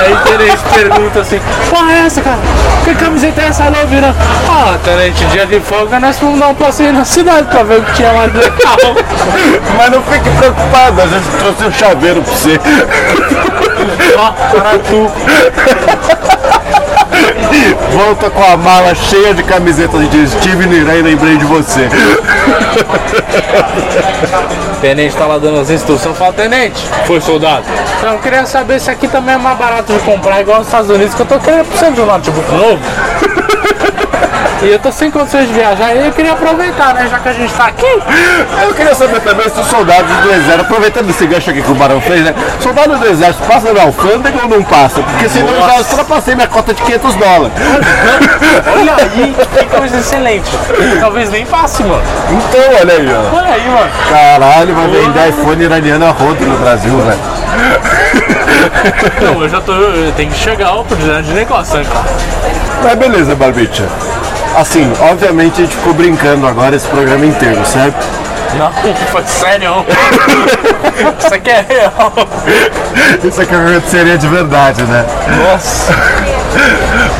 Aí 0.00 0.16
Tenente 0.24 0.62
pergunta 0.72 1.20
assim, 1.20 1.40
porra 1.70 1.92
é 1.92 2.06
essa, 2.06 2.22
cara? 2.22 2.38
Que 2.84 2.94
camiseta 2.94 3.42
é 3.42 3.46
essa 3.46 3.64
alô 3.64 3.86
virando? 3.86 4.16
Ah, 4.48 4.78
Tenente, 4.82 5.24
dia 5.26 5.46
de 5.46 5.60
folga 5.60 6.00
nós 6.00 6.18
fomos 6.18 6.40
dar 6.40 6.48
um 6.48 6.54
passeio 6.54 6.92
na 6.92 7.04
cidade 7.04 7.46
pra 7.48 7.62
ver 7.62 7.80
o 7.80 7.82
que 7.82 7.92
tinha 7.92 8.12
lá 8.12 8.26
de 8.26 8.38
legal. 8.38 8.76
Mas 9.76 9.90
não 9.90 10.02
fique 10.02 10.30
preocupado, 10.38 11.02
a 11.02 11.06
gente 11.06 11.28
trouxe 11.38 11.64
um 11.64 11.72
chaveiro 11.72 12.22
pra 12.22 12.32
você. 12.32 12.60
Paratu. 14.52 15.10
Volta 17.92 18.30
com 18.30 18.42
a 18.42 18.56
mala 18.56 18.94
cheia 18.94 19.32
de 19.34 19.42
camisetas 19.42 20.10
de 20.10 20.24
estive 20.24 20.66
no 20.66 20.74
Irã 20.74 20.94
e 20.94 21.02
lembrei 21.02 21.36
de 21.36 21.44
você. 21.44 21.88
Tenente 24.80 25.16
tá 25.16 25.26
lá 25.26 25.38
dando 25.38 25.60
as 25.60 25.70
instruções, 25.70 26.16
fala, 26.16 26.32
Tenente, 26.32 26.82
foi 27.06 27.20
soldado. 27.20 27.64
Então, 27.98 28.14
eu 28.14 28.18
queria 28.18 28.44
saber 28.44 28.80
se 28.80 28.90
aqui 28.90 29.08
também 29.08 29.34
é 29.34 29.38
mais 29.38 29.56
barato 29.56 29.92
de 29.92 29.98
comprar, 30.00 30.40
igual 30.40 30.58
nos 30.58 30.66
Estados 30.66 30.90
Unidos, 30.90 31.14
que 31.14 31.22
eu 31.22 31.26
tô 31.26 31.38
querendo 31.38 31.64
precisar 31.66 31.90
de 31.90 32.00
um 32.00 32.06
notebook 32.06 32.52
novo. 32.52 32.80
E 34.62 34.70
eu 34.70 34.78
tô 34.78 34.90
sem 34.90 35.10
condições 35.10 35.48
de 35.48 35.54
viajar 35.54 35.94
e 35.94 36.06
eu 36.06 36.12
queria 36.12 36.32
aproveitar, 36.32 36.94
né? 36.94 37.06
Já 37.10 37.18
que 37.18 37.28
a 37.28 37.32
gente 37.32 37.52
tá 37.52 37.66
aqui. 37.66 38.02
Eu 38.62 38.74
queria 38.74 38.94
saber 38.94 39.20
também 39.20 39.48
se 39.48 39.60
os 39.60 39.66
soldados 39.66 40.10
do 40.10 40.30
exército, 40.30 40.60
aproveitando 40.62 41.10
esse 41.10 41.26
gancho 41.26 41.50
aqui 41.50 41.62
que 41.62 41.70
o 41.70 41.74
Barão 41.74 42.00
fez, 42.00 42.22
né? 42.24 42.34
Soldados 42.60 42.98
do 42.98 43.06
exército 43.06 43.44
passam 43.46 43.74
na 43.74 43.82
alfândega 43.82 44.38
ou 44.42 44.48
não 44.48 44.62
passam? 44.62 45.02
Porque 45.02 45.28
senão 45.28 45.52
eu 45.52 45.60
já 45.60 45.76
ultrapassei 45.78 46.34
minha 46.34 46.48
cota 46.48 46.72
de 46.72 46.82
500 46.82 47.14
dólares. 47.14 47.52
Olha 48.78 48.94
aí, 48.96 49.34
que 49.58 49.64
coisa 49.76 49.98
excelente. 49.98 50.50
Talvez 51.00 51.30
nem 51.30 51.44
passe, 51.46 51.82
mano. 51.82 52.02
Então, 52.30 52.80
olha 52.80 52.94
aí, 52.94 53.08
ó. 53.12 53.36
Olha 53.36 53.54
aí, 53.54 53.68
mano. 53.68 53.90
Caralho, 54.08 54.74
vai 54.74 54.88
vender 54.88 55.28
iPhone 55.28 55.64
iraniano 55.64 56.06
a 56.06 56.10
rodo 56.10 56.44
no 56.44 56.56
Brasil, 56.58 56.96
velho. 56.98 57.20
Não, 59.20 59.42
eu 59.42 59.48
já 59.48 59.60
tô. 59.60 59.72
Eu 59.72 60.12
tenho 60.12 60.30
que 60.30 60.38
chegar 60.38 60.68
a 60.68 60.74
oportunidade 60.76 61.26
de 61.26 61.32
negócio, 61.32 61.76
né, 61.76 61.84
cara? 61.92 62.06
Mas 62.82 62.94
beleza, 62.94 63.34
Barbicha. 63.34 63.84
Assim, 64.56 64.90
obviamente 65.00 65.60
a 65.60 65.64
gente 65.64 65.76
ficou 65.76 65.92
brincando 65.92 66.46
agora 66.46 66.76
esse 66.76 66.86
programa 66.86 67.26
inteiro, 67.26 67.64
certo? 67.66 68.06
Não, 68.56 68.70
foi 69.10 69.24
sério. 69.24 69.84
Isso 71.18 71.34
aqui 71.34 71.50
é 71.50 71.64
real. 71.68 72.12
Isso 73.24 73.40
aqui 73.40 73.54
aconteceria 73.54 74.16
de 74.16 74.28
verdade, 74.28 74.82
né? 74.84 75.04
Nossa. 75.42 75.92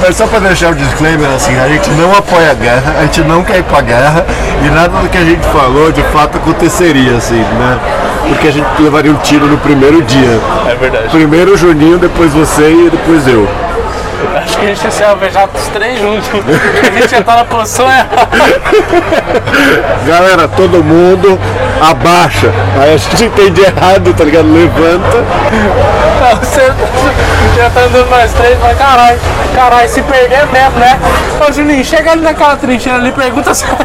Mas 0.01 0.17
só 0.17 0.27
pra 0.27 0.39
deixar 0.39 0.71
o 0.71 0.75
disclaimer, 0.77 1.29
assim, 1.35 1.59
a 1.59 1.69
gente 1.69 1.91
não 1.91 2.15
apoia 2.17 2.53
a 2.53 2.55
guerra, 2.55 2.95
a 2.99 3.03
gente 3.03 3.23
não 3.23 3.43
quer 3.43 3.59
ir 3.59 3.65
pra 3.65 3.81
guerra 3.81 4.25
e 4.65 4.71
nada 4.71 4.97
do 5.01 5.09
que 5.09 5.19
a 5.19 5.25
gente 5.25 5.45
falou 5.49 5.91
de 5.91 6.03
fato 6.05 6.37
aconteceria, 6.37 7.17
assim, 7.17 7.41
né? 7.41 7.79
Porque 8.29 8.49
a 8.49 8.53
gente 8.53 8.67
levaria 8.79 9.11
um 9.11 9.17
tiro 9.17 9.47
no 9.47 9.59
primeiro 9.59 10.03
dia. 10.03 10.41
É 10.71 10.75
verdade. 10.77 11.09
Primeiro 11.09 11.55
o 11.55 11.57
Juninho, 11.57 11.99
depois 11.99 12.33
você 12.33 12.71
e 12.71 12.91
depois 12.91 13.27
eu. 13.27 13.49
Acho 14.37 14.59
que 14.59 14.65
a 14.65 14.69
gente 14.69 14.85
ia 14.85 14.91
ser 14.91 15.05
alvejado 15.05 15.51
os 15.55 15.67
três 15.69 15.99
juntos. 16.01 16.29
A 16.29 17.01
gente 17.01 17.13
ia 17.13 17.19
estar 17.21 17.37
na 17.37 17.45
posição 17.45 17.87
errada. 17.87 18.29
Galera, 20.07 20.49
todo 20.49 20.83
mundo 20.83 21.39
abaixa. 21.81 22.51
Aí 22.81 22.95
a 22.95 22.97
gente 22.97 23.25
entende 23.25 23.61
errado, 23.61 24.15
tá 24.15 24.25
ligado? 24.25 24.53
Levanta. 24.53 25.25
Não, 26.21 26.37
Você 26.37 26.73
já 27.57 27.71
tá 27.71 27.81
andando 27.83 28.11
mais 28.11 28.33
três, 28.33 28.59
mas 28.61 28.77
caralho, 28.79 29.19
caralho, 29.55 29.89
se 29.89 30.03
perder 30.03 30.47
mesmo, 30.47 30.79
né? 30.79 30.99
Ô 31.47 31.53
Juninho, 31.53 31.85
chega 31.85 32.13
ali 32.13 32.23
naquela 32.23 32.57
trincheira 32.57 32.99
ali, 32.99 33.13
pergunta 33.13 33.55
se 33.55 33.65
ali. 33.65 33.79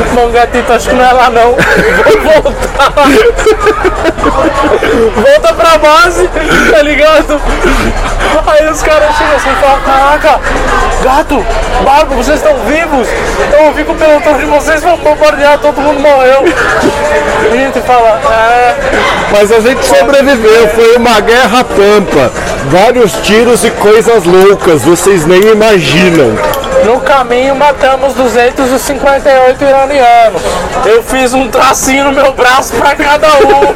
Bom 0.14 0.30
gatito, 0.30 0.72
acho 0.72 0.88
que 0.88 0.94
não 0.94 1.04
é 1.04 1.12
lá 1.12 1.30
não. 1.30 1.52
Vou 1.52 2.42
voltar. 2.42 2.92
Volta 5.14 5.54
pra 5.54 5.78
base, 5.78 6.28
tá 6.28 6.82
ligado? 6.82 7.40
Aí 8.46 8.68
os 8.68 8.82
caras 8.82 9.16
chegam 9.16 9.36
assim 9.36 9.50
e 9.50 9.60
falam, 9.60 9.80
caraca, 9.82 10.40
gato, 11.02 11.46
barco, 11.84 12.14
vocês 12.14 12.36
estão 12.38 12.54
vivos? 12.66 13.06
Então 13.46 13.66
eu 13.66 13.72
vi 13.72 13.84
que 13.84 13.92
o 13.92 13.94
pelotão 13.94 14.38
de 14.38 14.44
vocês 14.44 14.82
vão 14.82 14.96
bombardear, 14.98 15.58
todo 15.58 15.80
mundo 15.80 16.00
morreu. 16.00 16.44
E 17.42 17.46
a 17.46 17.56
gente 17.56 17.80
fala, 17.82 18.20
é, 18.30 18.74
Mas 19.32 19.52
a 19.52 19.60
gente 19.60 19.84
sobreviveu, 19.84 20.68
foi 20.68 20.96
uma 20.96 21.20
guerra 21.20 21.64
pampa. 21.64 22.32
Vários 22.66 23.12
tiros 23.22 23.64
e 23.64 23.70
coisas 23.70 24.24
loucas, 24.24 24.82
vocês 24.82 25.24
nem 25.26 25.40
imaginam. 25.50 26.59
No 26.84 27.00
caminho 27.00 27.54
matamos 27.54 28.14
258 28.14 29.62
iranianos. 29.62 30.42
Eu 30.84 31.02
fiz 31.02 31.34
um 31.34 31.48
tracinho 31.48 32.04
no 32.06 32.12
meu 32.12 32.32
braço 32.32 32.74
pra 32.74 32.94
cada 32.94 33.28
um. 33.28 33.74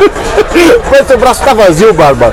Mas 0.90 1.06
seu 1.06 1.18
braço 1.18 1.42
tá 1.42 1.54
vazio, 1.54 1.92
Barba. 1.94 2.32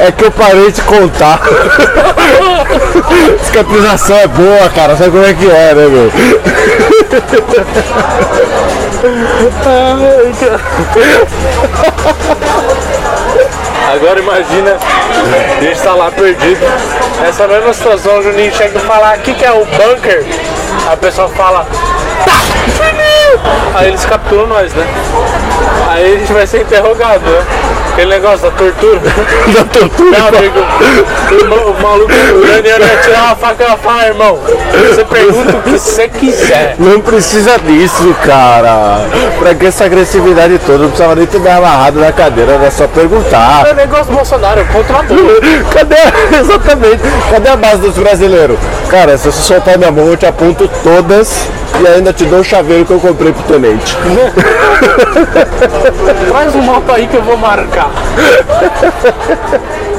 É 0.00 0.12
que 0.12 0.24
eu 0.24 0.30
parei 0.30 0.70
de 0.70 0.82
contar. 0.82 1.40
Cicatrização 3.44 4.16
é 4.16 4.26
boa, 4.26 4.68
cara. 4.70 4.96
Sabe 4.96 5.10
como 5.10 5.24
é 5.24 5.32
que 5.32 5.50
é, 5.50 5.74
né, 5.74 5.86
meu? 5.86 6.12
Agora 13.92 14.18
imagina, 14.18 14.76
a 15.58 15.60
gente 15.62 15.80
tá 15.80 15.94
lá 15.94 16.10
perdido. 16.10 16.60
Essa 17.26 17.46
mesma 17.46 17.72
situação, 17.72 18.18
o 18.18 18.22
Juninho 18.22 18.52
chega 18.54 18.78
e 18.78 18.82
fala, 18.82 19.12
aqui 19.12 19.34
que 19.34 19.44
é 19.44 19.52
o 19.52 19.64
bunker. 19.64 20.24
A 20.90 20.96
pessoa 20.96 21.28
fala, 21.28 21.66
tá! 22.24 22.46
Aí 23.74 23.88
eles 23.88 24.04
capturam 24.04 24.46
nós, 24.46 24.72
né? 24.72 24.86
Aí 25.90 26.14
a 26.14 26.18
gente 26.18 26.32
vai 26.32 26.46
ser 26.46 26.62
interrogado, 26.62 27.24
né? 27.24 27.44
Aquele 27.96 28.10
negócio 28.10 28.50
da 28.50 28.50
tortura. 28.50 29.00
Da 29.56 29.64
tortura. 29.64 30.10
Meu 30.10 30.28
amigo, 30.28 30.58
o, 31.30 31.70
o 31.70 31.82
maluco 31.82 32.12
iraniano 32.12 32.84
ia 32.84 32.96
tirar 32.98 33.22
uma 33.22 33.36
faca 33.36 33.62
e 33.62 33.66
ela 33.66 33.76
fala, 33.78 34.06
irmão, 34.06 34.38
você 34.86 35.04
pergunta 35.04 35.56
o 35.56 35.62
que 35.62 35.70
você 35.70 36.08
quiser. 36.08 36.76
Não 36.78 37.00
precisa 37.00 37.58
disso, 37.58 38.14
cara. 38.22 39.00
Pra 39.38 39.54
que 39.54 39.64
essa 39.64 39.86
agressividade 39.86 40.58
toda? 40.66 40.78
Não 40.78 40.88
precisava 40.88 41.14
nem 41.14 41.26
ter 41.26 41.40
me 41.40 41.48
amarrado 41.48 41.98
na 41.98 42.12
cadeira, 42.12 42.52
era 42.52 42.70
só 42.70 42.86
perguntar. 42.86 43.66
É 43.66 43.72
o 43.72 43.76
negócio 43.76 44.06
do 44.06 44.12
Bolsonaro, 44.12 44.66
contra 44.66 44.98
a 45.00 45.04
Cadê? 45.72 46.38
Exatamente. 46.38 47.00
Cadê 47.30 47.48
a 47.48 47.56
base 47.56 47.78
dos 47.78 47.96
brasileiros? 47.96 48.58
Cara, 48.90 49.16
se 49.16 49.32
você 49.32 49.40
soltar 49.40 49.78
minha 49.78 49.90
mão, 49.90 50.08
eu 50.08 50.18
te 50.18 50.26
aponto 50.26 50.68
todas 50.82 51.48
e 51.82 51.86
ainda 51.86 52.12
te 52.12 52.24
dou 52.24 52.40
o 52.40 52.44
chaveiro 52.44 52.84
que 52.84 52.92
eu 52.92 53.00
comprei 53.00 53.32
pro 53.32 53.42
tenente. 53.44 53.96
Traz 56.28 56.54
um 56.54 56.62
mapa 56.62 56.94
aí 56.94 57.06
que 57.06 57.16
eu 57.16 57.22
vou 57.22 57.36
marcar. 57.36 57.90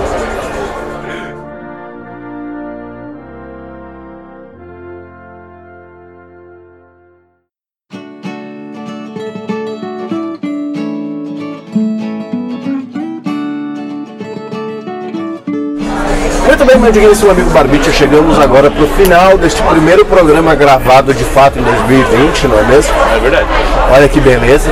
meu 16.87 16.93
digníssimo 16.93 17.31
amigo 17.31 17.49
Barbicha, 17.49 17.91
chegamos 17.91 18.39
agora 18.39 18.71
pro 18.71 18.87
final 18.87 19.37
deste 19.37 19.61
primeiro 19.61 20.05
programa 20.05 20.55
gravado 20.55 21.13
de 21.13 21.25
fato 21.25 21.59
em 21.59 21.61
2020, 21.61 22.47
não 22.47 22.57
é 22.57 22.63
mesmo? 22.63 22.93
É 23.13 23.19
verdade. 23.19 23.45
Olha 23.93 24.07
que 24.07 24.21
beleza. 24.21 24.71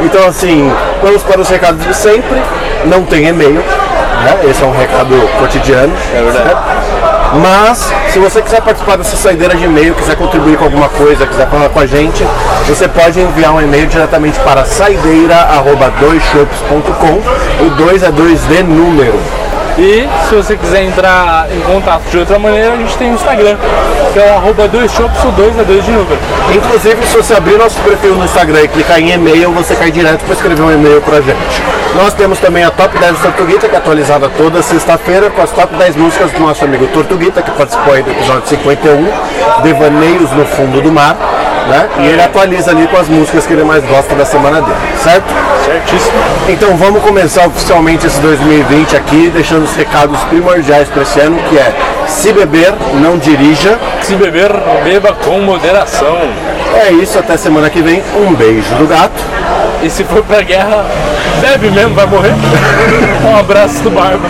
Então, 0.00 0.26
assim, 0.26 0.70
vamos 1.02 1.22
para 1.22 1.40
os 1.40 1.48
recados 1.48 1.82
de 1.82 1.96
sempre. 1.96 2.42
Não 2.84 3.02
tem 3.02 3.28
e-mail, 3.28 3.54
né? 3.54 3.62
Esse 4.46 4.62
é 4.62 4.66
um 4.66 4.72
recado 4.72 5.18
cotidiano. 5.38 5.94
É 6.14 6.22
verdade. 6.22 6.54
Mas, 7.40 7.90
se 8.12 8.18
você 8.18 8.42
quiser 8.42 8.60
participar 8.60 8.98
dessa 8.98 9.16
saideira 9.16 9.56
de 9.56 9.64
e-mail, 9.64 9.94
quiser 9.94 10.16
contribuir 10.16 10.58
com 10.58 10.64
alguma 10.64 10.90
coisa, 10.90 11.26
quiser 11.26 11.48
falar 11.48 11.70
com 11.70 11.80
a 11.80 11.86
gente, 11.86 12.26
você 12.66 12.86
pode 12.86 13.18
enviar 13.18 13.54
um 13.54 13.62
e-mail 13.62 13.86
diretamente 13.86 14.38
para 14.40 14.66
saideira.doisshops.com. 14.66 17.64
O 17.64 17.70
2 17.70 18.02
é 18.02 18.10
2D 18.10 18.62
número. 18.64 19.18
E 19.76 20.08
se 20.28 20.34
você 20.36 20.56
quiser 20.56 20.84
entrar 20.84 21.48
em 21.50 21.60
contato 21.62 22.04
de 22.08 22.18
outra 22.18 22.38
maneira, 22.38 22.74
a 22.74 22.76
gente 22.76 22.96
tem 22.96 23.10
o 23.10 23.14
Instagram, 23.14 23.56
que 24.12 24.20
é 24.20 24.30
o 24.30 24.36
arroba 24.36 24.68
2shops, 24.68 25.28
o 25.28 25.32
2 25.32 25.58
é 25.58 25.64
2 25.64 25.84
de 25.84 25.90
número. 25.90 26.18
Inclusive, 26.54 27.04
se 27.04 27.16
você 27.16 27.34
abrir 27.34 27.58
nosso 27.58 27.80
perfil 27.80 28.14
no 28.14 28.24
Instagram 28.24 28.62
e 28.62 28.68
clicar 28.68 29.00
em 29.00 29.10
e-mail, 29.10 29.50
você 29.50 29.74
cai 29.74 29.90
direto 29.90 30.24
para 30.24 30.34
escrever 30.34 30.62
um 30.62 30.70
e-mail 30.70 31.02
pra 31.02 31.20
gente. 31.20 31.62
Nós 31.96 32.14
temos 32.14 32.38
também 32.38 32.62
a 32.62 32.70
Top 32.70 32.96
10 32.96 33.18
do 33.18 33.22
Tortuguita, 33.22 33.68
que 33.68 33.74
é 33.74 33.78
atualizada 33.78 34.28
toda 34.36 34.62
sexta-feira, 34.62 35.30
com 35.30 35.42
as 35.42 35.50
top 35.50 35.74
10 35.76 35.96
músicas 35.96 36.30
do 36.30 36.40
nosso 36.40 36.64
amigo 36.64 36.86
Tortuguita, 36.88 37.42
que 37.42 37.50
participou 37.50 37.94
aí 37.94 38.02
do 38.02 38.10
episódio 38.10 38.48
51, 38.48 39.62
Devaneios 39.62 40.30
no 40.32 40.44
Fundo 40.44 40.80
do 40.80 40.92
Mar. 40.92 41.16
Né? 41.68 41.88
E 42.00 42.06
ele 42.08 42.22
atualiza 42.22 42.70
ali 42.70 42.86
com 42.86 42.96
as 42.96 43.08
músicas 43.08 43.46
que 43.46 43.52
ele 43.52 43.64
mais 43.64 43.82
gosta 43.84 44.14
da 44.14 44.24
semana 44.24 44.60
dele, 44.60 44.76
certo? 45.02 45.24
Certíssimo. 45.64 46.12
Então 46.48 46.76
vamos 46.76 47.02
começar 47.02 47.46
oficialmente 47.46 48.06
esse 48.06 48.20
2020 48.20 48.96
aqui, 48.96 49.30
deixando 49.32 49.64
os 49.64 49.74
recados 49.74 50.20
primordiais 50.24 50.88
para 50.88 51.02
esse 51.02 51.18
ano, 51.20 51.38
que 51.48 51.56
é 51.56 51.72
se 52.06 52.32
beber, 52.32 52.74
não 53.00 53.16
dirija. 53.16 53.78
Se 54.02 54.14
beber, 54.14 54.50
beba 54.84 55.12
com 55.24 55.40
moderação. 55.40 56.18
É 56.74 56.90
isso, 56.90 57.18
até 57.18 57.36
semana 57.36 57.70
que 57.70 57.80
vem. 57.80 58.02
Um 58.14 58.34
beijo 58.34 58.74
do 58.74 58.86
gato. 58.86 59.22
E 59.82 59.88
se 59.88 60.04
for 60.04 60.22
pra 60.22 60.42
guerra, 60.42 60.84
bebe 61.40 61.70
mesmo, 61.70 61.94
vai 61.94 62.06
morrer. 62.06 62.32
um 63.24 63.36
abraço 63.36 63.82
do 63.82 63.90
Barba. 63.90 64.28